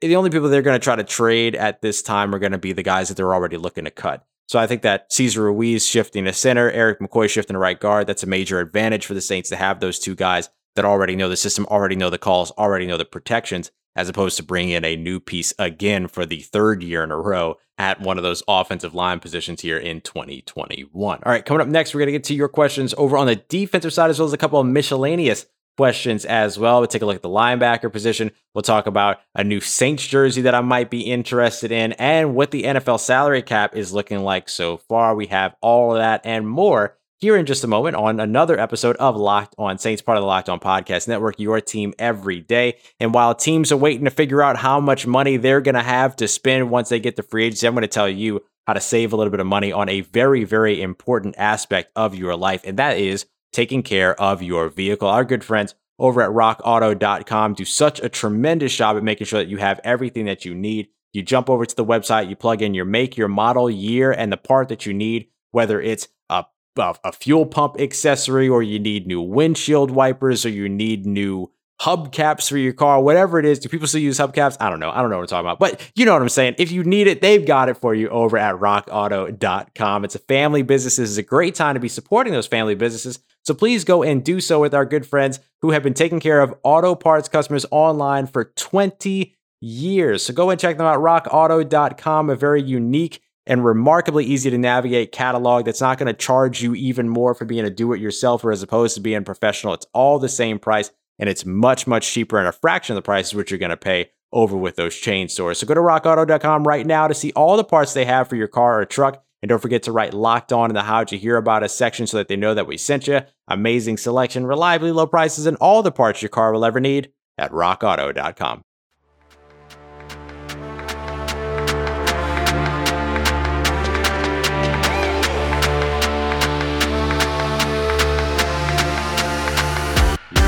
the 0.00 0.14
only 0.14 0.30
people 0.30 0.48
they're 0.48 0.62
going 0.62 0.78
to 0.78 0.84
try 0.84 0.94
to 0.94 1.02
trade 1.02 1.56
at 1.56 1.82
this 1.82 2.02
time 2.02 2.32
are 2.32 2.38
going 2.38 2.52
to 2.52 2.58
be 2.58 2.72
the 2.72 2.84
guys 2.84 3.08
that 3.08 3.16
they're 3.16 3.34
already 3.34 3.56
looking 3.56 3.84
to 3.84 3.90
cut. 3.90 4.24
So 4.46 4.60
I 4.60 4.68
think 4.68 4.82
that 4.82 5.12
Cesar 5.12 5.42
Ruiz 5.42 5.84
shifting 5.84 6.24
to 6.26 6.32
center, 6.32 6.70
Eric 6.70 7.00
McCoy 7.00 7.28
shifting 7.28 7.54
to 7.54 7.58
right 7.58 7.78
guard, 7.78 8.06
that's 8.06 8.22
a 8.22 8.28
major 8.28 8.60
advantage 8.60 9.06
for 9.06 9.14
the 9.14 9.20
Saints 9.20 9.48
to 9.48 9.56
have 9.56 9.80
those 9.80 9.98
two 9.98 10.14
guys 10.14 10.50
that 10.78 10.84
already 10.84 11.16
know 11.16 11.28
the 11.28 11.36
system, 11.36 11.66
already 11.66 11.96
know 11.96 12.08
the 12.08 12.18
calls, 12.18 12.52
already 12.52 12.86
know 12.86 12.96
the 12.96 13.04
protections, 13.04 13.72
as 13.96 14.08
opposed 14.08 14.36
to 14.36 14.44
bringing 14.44 14.74
in 14.74 14.84
a 14.84 14.94
new 14.94 15.18
piece 15.18 15.52
again 15.58 16.06
for 16.06 16.24
the 16.24 16.38
third 16.38 16.84
year 16.84 17.02
in 17.02 17.10
a 17.10 17.16
row 17.18 17.56
at 17.78 18.00
one 18.00 18.16
of 18.16 18.22
those 18.22 18.44
offensive 18.46 18.94
line 18.94 19.18
positions 19.18 19.60
here 19.60 19.76
in 19.76 20.00
2021. 20.00 21.18
All 21.24 21.32
right, 21.32 21.44
coming 21.44 21.60
up 21.60 21.66
next, 21.66 21.94
we're 21.94 21.98
going 21.98 22.06
to 22.06 22.12
get 22.12 22.22
to 22.24 22.34
your 22.34 22.48
questions 22.48 22.94
over 22.96 23.18
on 23.18 23.26
the 23.26 23.34
defensive 23.34 23.92
side, 23.92 24.08
as 24.08 24.20
well 24.20 24.26
as 24.26 24.32
a 24.32 24.38
couple 24.38 24.60
of 24.60 24.66
miscellaneous 24.68 25.46
questions 25.76 26.24
as 26.24 26.58
well. 26.58 26.78
We'll 26.78 26.86
take 26.86 27.02
a 27.02 27.06
look 27.06 27.16
at 27.16 27.22
the 27.22 27.28
linebacker 27.28 27.92
position. 27.92 28.30
We'll 28.54 28.62
talk 28.62 28.86
about 28.86 29.18
a 29.34 29.42
new 29.42 29.60
Saints 29.60 30.06
jersey 30.06 30.42
that 30.42 30.54
I 30.54 30.60
might 30.60 30.90
be 30.90 31.02
interested 31.02 31.72
in 31.72 31.92
and 31.94 32.36
what 32.36 32.52
the 32.52 32.64
NFL 32.64 33.00
salary 33.00 33.42
cap 33.42 33.74
is 33.74 33.92
looking 33.92 34.20
like 34.20 34.48
so 34.48 34.76
far. 34.76 35.16
We 35.16 35.26
have 35.26 35.56
all 35.60 35.92
of 35.92 35.98
that 35.98 36.20
and 36.24 36.48
more 36.48 36.97
here 37.18 37.36
in 37.36 37.46
just 37.46 37.64
a 37.64 37.68
moment 37.68 37.96
on 37.96 38.20
another 38.20 38.58
episode 38.58 38.96
of 38.96 39.16
Locked 39.16 39.54
On 39.58 39.76
Saints, 39.76 40.02
part 40.02 40.18
of 40.18 40.22
the 40.22 40.26
Locked 40.26 40.48
On 40.48 40.60
Podcast 40.60 41.08
Network, 41.08 41.40
your 41.40 41.60
team 41.60 41.92
every 41.98 42.40
day. 42.40 42.78
And 43.00 43.12
while 43.12 43.34
teams 43.34 43.72
are 43.72 43.76
waiting 43.76 44.04
to 44.04 44.10
figure 44.10 44.42
out 44.42 44.56
how 44.56 44.78
much 44.78 45.06
money 45.06 45.36
they're 45.36 45.60
going 45.60 45.74
to 45.74 45.82
have 45.82 46.14
to 46.16 46.28
spend 46.28 46.70
once 46.70 46.88
they 46.88 47.00
get 47.00 47.16
the 47.16 47.22
free 47.22 47.46
agency, 47.46 47.66
I'm 47.66 47.74
going 47.74 47.82
to 47.82 47.88
tell 47.88 48.08
you 48.08 48.42
how 48.68 48.74
to 48.74 48.80
save 48.80 49.12
a 49.12 49.16
little 49.16 49.30
bit 49.30 49.40
of 49.40 49.46
money 49.46 49.72
on 49.72 49.88
a 49.88 50.02
very, 50.02 50.44
very 50.44 50.80
important 50.80 51.34
aspect 51.38 51.90
of 51.96 52.14
your 52.14 52.36
life, 52.36 52.62
and 52.64 52.78
that 52.78 52.98
is 52.98 53.26
taking 53.52 53.82
care 53.82 54.20
of 54.20 54.42
your 54.42 54.68
vehicle. 54.68 55.08
Our 55.08 55.24
good 55.24 55.42
friends 55.42 55.74
over 55.98 56.22
at 56.22 56.30
rockauto.com 56.30 57.54
do 57.54 57.64
such 57.64 58.00
a 58.00 58.08
tremendous 58.08 58.76
job 58.76 58.96
at 58.96 59.02
making 59.02 59.26
sure 59.26 59.40
that 59.40 59.48
you 59.48 59.56
have 59.56 59.80
everything 59.82 60.26
that 60.26 60.44
you 60.44 60.54
need. 60.54 60.88
You 61.12 61.22
jump 61.22 61.50
over 61.50 61.64
to 61.64 61.74
the 61.74 61.84
website, 61.84 62.28
you 62.28 62.36
plug 62.36 62.62
in 62.62 62.74
your 62.74 62.84
make, 62.84 63.16
your 63.16 63.28
model, 63.28 63.68
year, 63.70 64.12
and 64.12 64.30
the 64.30 64.36
part 64.36 64.68
that 64.68 64.86
you 64.86 64.94
need, 64.94 65.28
whether 65.50 65.80
it's 65.80 66.08
a, 66.28 66.44
a, 66.78 66.94
a 67.04 67.12
fuel 67.12 67.46
pump 67.46 67.80
accessory 67.80 68.48
or 68.48 68.62
you 68.62 68.78
need 68.78 69.06
new 69.06 69.20
windshield 69.20 69.90
wipers 69.90 70.44
or 70.44 70.50
you 70.50 70.68
need 70.68 71.06
new 71.06 71.50
hubcaps 71.80 72.48
for 72.48 72.58
your 72.58 72.72
car, 72.72 73.00
whatever 73.00 73.38
it 73.38 73.44
is. 73.44 73.58
Do 73.60 73.68
people 73.68 73.86
still 73.86 74.00
use 74.00 74.18
hubcaps? 74.18 74.56
I 74.60 74.68
don't 74.68 74.80
know. 74.80 74.90
I 74.90 75.00
don't 75.00 75.10
know 75.10 75.16
what 75.16 75.22
I'm 75.22 75.28
talking 75.28 75.46
about, 75.46 75.58
but 75.60 75.90
you 75.94 76.04
know 76.04 76.12
what 76.12 76.22
I'm 76.22 76.28
saying. 76.28 76.56
If 76.58 76.72
you 76.72 76.82
need 76.82 77.06
it, 77.06 77.20
they've 77.22 77.46
got 77.46 77.68
it 77.68 77.76
for 77.76 77.94
you 77.94 78.08
over 78.08 78.36
at 78.36 78.56
rockauto.com. 78.56 80.04
It's 80.04 80.14
a 80.14 80.20
family 80.20 80.62
business. 80.62 80.96
This 80.96 81.10
is 81.10 81.18
a 81.18 81.22
great 81.22 81.54
time 81.54 81.74
to 81.74 81.80
be 81.80 81.88
supporting 81.88 82.32
those 82.32 82.48
family 82.48 82.74
businesses. 82.74 83.20
So 83.44 83.54
please 83.54 83.84
go 83.84 84.02
and 84.02 84.24
do 84.24 84.40
so 84.40 84.60
with 84.60 84.74
our 84.74 84.84
good 84.84 85.06
friends 85.06 85.38
who 85.62 85.70
have 85.70 85.82
been 85.82 85.94
taking 85.94 86.20
care 86.20 86.40
of 86.40 86.54
auto 86.64 86.94
parts 86.94 87.28
customers 87.28 87.64
online 87.70 88.26
for 88.26 88.52
20 88.56 89.34
years. 89.60 90.24
So 90.24 90.34
go 90.34 90.50
and 90.50 90.60
check 90.60 90.78
them 90.78 90.86
out, 90.86 90.98
rockauto.com, 90.98 92.30
a 92.30 92.36
very 92.36 92.62
unique 92.62 93.22
and 93.48 93.64
remarkably 93.64 94.26
easy 94.26 94.50
to 94.50 94.58
navigate 94.58 95.10
catalog 95.10 95.64
that's 95.64 95.80
not 95.80 95.98
going 95.98 96.06
to 96.06 96.12
charge 96.12 96.62
you 96.62 96.74
even 96.74 97.08
more 97.08 97.34
for 97.34 97.46
being 97.46 97.64
a 97.64 97.70
do 97.70 97.92
it 97.94 98.00
yourselfer 98.00 98.52
as 98.52 98.62
opposed 98.62 98.94
to 98.94 99.00
being 99.00 99.24
professional. 99.24 99.72
It's 99.74 99.86
all 99.94 100.18
the 100.18 100.28
same 100.28 100.58
price 100.58 100.92
and 101.18 101.28
it's 101.28 101.46
much, 101.46 101.86
much 101.86 102.12
cheaper 102.12 102.38
and 102.38 102.46
a 102.46 102.52
fraction 102.52 102.92
of 102.92 103.02
the 103.02 103.06
price 103.06 103.28
is 103.28 103.34
what 103.34 103.50
you're 103.50 103.58
going 103.58 103.70
to 103.70 103.76
pay 103.76 104.10
over 104.32 104.56
with 104.56 104.76
those 104.76 104.94
chain 104.94 105.28
stores. 105.28 105.58
So 105.58 105.66
go 105.66 105.74
to 105.74 105.80
rockauto.com 105.80 106.64
right 106.64 106.86
now 106.86 107.08
to 107.08 107.14
see 107.14 107.32
all 107.32 107.56
the 107.56 107.64
parts 107.64 107.94
they 107.94 108.04
have 108.04 108.28
for 108.28 108.36
your 108.36 108.48
car 108.48 108.80
or 108.80 108.84
truck. 108.84 109.24
And 109.40 109.48
don't 109.48 109.62
forget 109.62 109.84
to 109.84 109.92
write 109.92 110.12
locked 110.12 110.52
on 110.52 110.68
in 110.68 110.74
the 110.74 110.82
how'd 110.82 111.10
you 111.10 111.18
hear 111.18 111.36
about 111.36 111.62
us 111.62 111.74
section 111.74 112.06
so 112.06 112.18
that 112.18 112.28
they 112.28 112.36
know 112.36 112.54
that 112.54 112.66
we 112.66 112.76
sent 112.76 113.06
you. 113.06 113.20
Amazing 113.46 113.96
selection, 113.96 114.46
reliably 114.46 114.92
low 114.92 115.06
prices, 115.06 115.46
and 115.46 115.56
all 115.58 115.82
the 115.82 115.92
parts 115.92 116.20
your 116.20 116.28
car 116.28 116.52
will 116.52 116.64
ever 116.64 116.80
need 116.80 117.12
at 117.38 117.52
rockauto.com. 117.52 118.62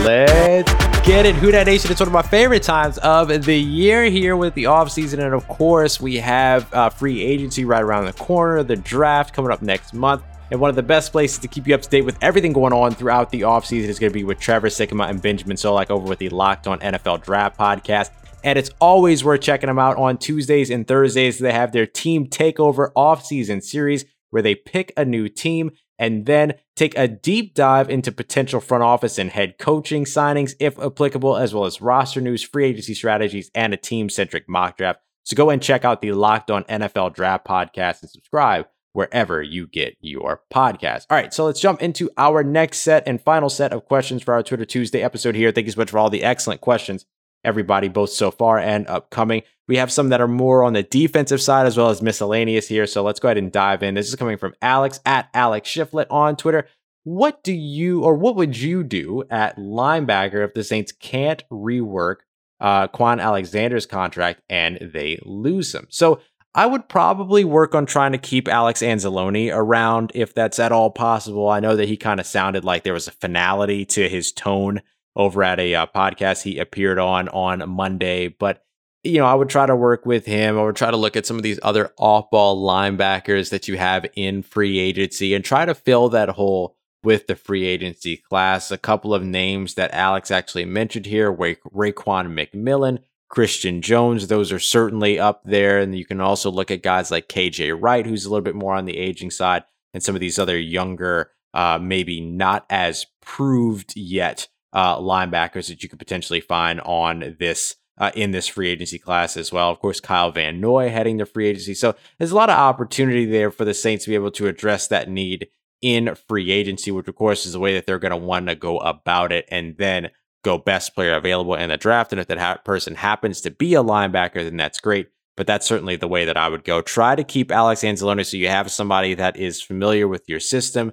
Let's 0.05 0.73
get 1.07 1.27
it. 1.27 1.35
Who 1.35 1.51
Dat 1.51 1.67
Nation. 1.67 1.91
It's 1.91 2.01
one 2.01 2.09
of 2.09 2.13
my 2.13 2.23
favorite 2.23 2.63
times 2.63 2.97
of 2.99 3.29
the 3.29 3.55
year 3.55 4.05
here 4.05 4.35
with 4.35 4.55
the 4.55 4.65
offseason. 4.65 5.23
And 5.23 5.35
of 5.35 5.47
course, 5.47 6.01
we 6.01 6.17
have 6.17 6.73
uh, 6.73 6.89
free 6.89 7.23
agency 7.23 7.67
right 7.67 7.83
around 7.83 8.07
the 8.07 8.15
corner, 8.15 8.63
the 8.63 8.77
draft 8.77 9.35
coming 9.35 9.51
up 9.51 9.61
next 9.61 9.93
month. 9.93 10.23
And 10.51 10.59
one 10.59 10.71
of 10.71 10.77
the 10.77 10.83
best 10.83 11.13
places 11.13 11.39
to 11.41 11.49
keep 11.49 11.67
you 11.67 11.75
up 11.75 11.83
to 11.83 11.89
date 11.89 12.03
with 12.03 12.17
everything 12.23 12.55
going 12.55 12.73
on 12.73 12.93
throughout 12.93 13.31
the 13.31 13.43
offseason 13.43 13.89
is 13.89 13.99
going 13.99 14.11
to 14.11 14.19
be 14.19 14.25
with 14.25 14.41
Trevor 14.41 14.69
Sikkema 14.69 15.09
and 15.11 15.21
Benjamin 15.21 15.57
Solak 15.57 15.91
over 15.91 16.09
with 16.09 16.19
the 16.19 16.31
Locked 16.31 16.67
On 16.67 16.79
NFL 16.81 17.23
Draft 17.23 17.59
podcast. 17.59 18.11
And 18.43 18.59
it's 18.59 18.71
always 18.81 19.23
worth 19.23 19.43
checking 19.43 19.67
them 19.67 19.79
out 19.79 19.99
on 19.99 20.17
Tuesdays 20.17 20.71
and 20.71 20.89
Thursdays. 20.89 21.39
They 21.39 21.53
have 21.53 21.73
their 21.73 21.87
team 21.87 22.27
takeover 22.27 22.91
offseason 22.95 23.63
series 23.63 24.07
where 24.31 24.43
they 24.43 24.55
pick 24.55 24.93
a 24.97 25.05
new 25.05 25.29
team 25.29 25.73
and 26.01 26.25
then 26.25 26.55
take 26.75 26.97
a 26.97 27.07
deep 27.07 27.55
dive 27.55 27.91
into 27.91 28.11
potential 28.11 28.59
front 28.59 28.83
office 28.83 29.19
and 29.19 29.31
head 29.31 29.59
coaching 29.59 30.07
signings, 30.07 30.55
if 30.59 30.79
applicable, 30.79 31.37
as 31.37 31.55
well 31.55 31.67
as 31.67 31.83
roster 31.83 32.23
news, 32.23 32.43
free 32.43 32.65
agency 32.65 32.95
strategies, 32.95 33.51
and 33.55 33.75
a 33.75 33.77
team 33.77 34.09
centric 34.09 34.49
mock 34.49 34.79
draft. 34.79 35.01
So 35.25 35.37
go 35.37 35.51
and 35.51 35.63
check 35.63 35.85
out 35.85 36.01
the 36.01 36.13
Locked 36.13 36.51
On 36.51 36.65
NFL 36.65 37.15
Draft 37.15 37.47
podcast 37.47 38.01
and 38.01 38.11
subscribe 38.11 38.67
wherever 38.95 39.43
you 39.43 39.67
get 39.67 39.97
your 40.01 40.41
podcast. 40.53 41.05
All 41.11 41.17
right, 41.17 41.33
so 41.33 41.45
let's 41.45 41.61
jump 41.61 41.83
into 41.83 42.11
our 42.17 42.43
next 42.43 42.79
set 42.79 43.05
and 43.07 43.21
final 43.21 43.51
set 43.51 43.73
of 43.73 43.85
questions 43.85 44.23
for 44.23 44.33
our 44.35 44.43
Twitter 44.43 44.65
Tuesday 44.65 45.03
episode 45.03 45.37
here. 45.37 45.53
Thank 45.53 45.67
you 45.67 45.73
so 45.73 45.81
much 45.81 45.91
for 45.91 45.99
all 45.99 46.11
the 46.11 46.25
excellent 46.25 46.63
questions 46.63 47.05
everybody, 47.45 47.89
both 47.89 48.11
so 48.11 48.31
far 48.31 48.59
and 48.59 48.87
upcoming. 48.89 49.43
We 49.69 49.77
have 49.77 49.93
some 49.93 50.09
that 50.09 50.21
are 50.21 50.29
more 50.29 50.65
on 50.65 50.73
the 50.73 50.83
defensive 50.83 51.41
side 51.41 51.67
as 51.67 51.77
well 51.77 51.91
as 51.91 52.03
miscellaneous 52.03 52.69
here. 52.69 52.87
So 52.87 53.03
let's 53.03 53.21
go 53.21 53.29
ahead 53.29 53.39
and 53.39 53.53
dive 53.53 53.83
in. 53.83 53.95
This 53.95 54.09
is 54.09 54.17
coming 54.17 54.37
from 54.37 54.55
Alex 54.61 55.01
at 55.07 55.29
Alex 55.33 55.69
Shiflett 55.69 56.07
on 56.11 56.37
Twitter. 56.37 56.67
What 57.05 57.43
do 57.43 57.53
you 57.53 58.03
or 58.03 58.15
what 58.15 58.37
would 58.37 58.57
you 58.59 58.83
do 58.83 59.25
at 59.31 59.57
linebacker 59.57 60.45
if 60.45 60.55
the 60.55 60.65
Saints 60.65 60.93
can't 60.93 61.43
rework 61.51 62.17
uh, 62.61 62.89
Kwon 62.89 63.21
Alexander's 63.21 63.87
contract 63.87 64.43
and 64.51 64.79
they 64.93 65.19
lose 65.25 65.75
him? 65.75 65.87
So 65.89 66.21
I 66.55 66.67
would 66.67 66.89
probably 66.89 67.45
work 67.45 67.75
on 67.75 67.87
trying 67.87 68.13
to 68.13 68.19
keep 68.19 68.49
Alex 68.49 68.83
Anzalone 68.83 69.55
around 69.55 70.11
if 70.15 70.35
that's 70.35 70.59
at 70.59 70.73
all 70.73 70.91
possible. 70.91 71.49
I 71.49 71.61
know 71.61 71.77
that 71.77 71.89
he 71.89 71.97
kind 71.97 72.19
of 72.19 72.27
sounded 72.27 72.65
like 72.65 72.83
there 72.83 72.93
was 72.93 73.07
a 73.07 73.13
finality 73.13 73.85
to 73.87 74.09
his 74.09 74.33
tone 74.33 74.83
over 75.17 75.43
at 75.43 75.61
a 75.61 75.75
uh, 75.75 75.87
podcast 75.87 76.43
he 76.43 76.59
appeared 76.59 76.99
on 76.99 77.29
on 77.29 77.69
Monday. 77.69 78.29
But 78.29 78.65
you 79.03 79.19
know, 79.19 79.27
I 79.27 79.35
would 79.35 79.49
try 79.49 79.67
to 79.67 79.77
work 79.77 80.05
with 80.05 80.27
him. 80.27 80.59
I 80.59 80.63
would 80.63 80.77
try 80.77 80.91
to 80.91 80.97
look 80.97 81.17
at 81.17 81.27
some 81.27 81.37
of 81.37 81.43
these 81.43 81.59
other 81.63 81.93
off 81.97 82.31
ball 82.31 82.63
linebackers 82.67 83.51
that 83.51 83.67
you 83.67 83.79
have 83.79 84.07
in 84.15 84.43
free 84.43 84.79
agency 84.79 85.35
and 85.35 85.45
try 85.45 85.65
to 85.65 85.75
fill 85.75 86.11
that 86.11 86.31
hole 86.31 86.77
with 87.03 87.27
the 87.27 87.37
free 87.37 87.67
agency 87.67 88.19
class. 88.19 88.71
A 88.71 88.79
couple 88.79 89.15
of 89.15 89.25
names 89.25 89.75
that 89.75 89.95
Alex 89.95 90.31
actually 90.31 90.67
mentioned 90.67 91.07
here 91.07 91.33
Ra- 91.33 91.55
Raekwon 91.75 92.29
McMillan, 92.29 92.99
Christian 93.31 93.81
Jones, 93.81 94.27
those 94.27 94.53
are 94.53 94.59
certainly 94.59 95.19
up 95.19 95.43
there. 95.45 95.79
And 95.79 95.97
you 95.97 96.05
can 96.05 96.21
also 96.21 96.51
look 96.51 96.71
at 96.71 96.83
guys 96.83 97.11
like 97.11 97.29
KJ 97.29 97.79
Wright, 97.81 98.05
who's 98.05 98.27
a 98.27 98.31
little 98.31 98.45
bit 98.45 98.55
more 98.55 98.75
on 98.75 98.85
the 98.85 98.99
aging 98.99 99.31
side, 99.31 99.65
and 99.95 100.03
some 100.03 100.15
of 100.15 100.21
these 100.21 100.39
other 100.39 100.59
younger, 100.59 101.31
uh, 101.55 101.79
maybe 101.81 102.21
not 102.21 102.67
as 102.69 103.07
proved 103.23 103.97
yet 103.97 104.49
uh, 104.73 104.99
linebackers 104.99 105.69
that 105.69 105.83
you 105.83 105.89
could 105.89 105.99
potentially 105.99 106.41
find 106.41 106.81
on 106.81 107.37
this 107.39 107.77
uh, 107.99 108.11
in 108.15 108.31
this 108.31 108.49
free 108.49 108.69
agency 108.69 108.99
class 108.99 109.37
as 109.37 109.53
well. 109.53 109.71
Of 109.71 109.79
course, 109.79 110.01
Kyle 110.01 110.31
Van 110.31 110.61
Noy 110.61 110.89
heading 110.89 111.19
the 111.19 111.27
free 111.27 111.49
agency. 111.49 111.75
So 111.75 111.95
there's 112.19 112.31
a 112.31 112.37
lot 112.37 112.49
of 112.49 112.59
opportunity 112.59 113.27
there 113.27 113.51
for 113.51 113.67
the 113.67 113.75
Saints 113.75 114.05
to 114.05 114.11
be 114.11 114.15
able 114.15 114.31
to 114.33 114.47
address 114.47 114.89
that 114.89 115.11
need 115.11 115.49
in 115.83 116.15
free 116.29 116.51
agency, 116.51 116.91
which 116.91 117.09
of 117.09 117.15
course 117.15 117.47
is 117.47 117.53
the 117.53 117.61
way 117.61 117.75
that 117.75 117.87
they're 117.87 117.99
going 117.99 118.11
to 118.11 118.17
want 118.17 118.47
to 118.47 118.55
go 118.55 118.79
about 118.79 119.33
it 119.33 119.47
and 119.51 119.77
then 119.77 120.11
go 120.43 120.57
best 120.57 120.95
player 120.95 121.15
available 121.15 121.55
in 121.55 121.69
the 121.69 121.77
draft. 121.77 122.13
And 122.13 122.21
if 122.21 122.27
that 122.29 122.39
ha- 122.39 122.59
person 122.65 122.95
happens 122.95 123.41
to 123.43 123.51
be 123.51 123.75
a 123.75 123.83
linebacker, 123.83 124.43
then 124.43 124.57
that's 124.57 124.81
great. 124.81 125.09
But 125.37 125.47
that's 125.47 125.67
certainly 125.67 125.97
the 125.97 126.09
way 126.09 126.25
that 126.25 126.37
I 126.37 126.49
would 126.49 126.65
go. 126.65 126.83
Try 126.83 127.15
to 127.15 127.25
keep 127.25 127.51
Alex 127.51 127.83
Anzalone 127.83 128.25
so 128.27 128.37
you 128.37 128.49
have 128.49 128.71
somebody 128.71 129.15
that 129.15 129.37
is 129.37 129.63
familiar 129.63 130.07
with 130.09 130.29
your 130.29 130.41
system. 130.41 130.93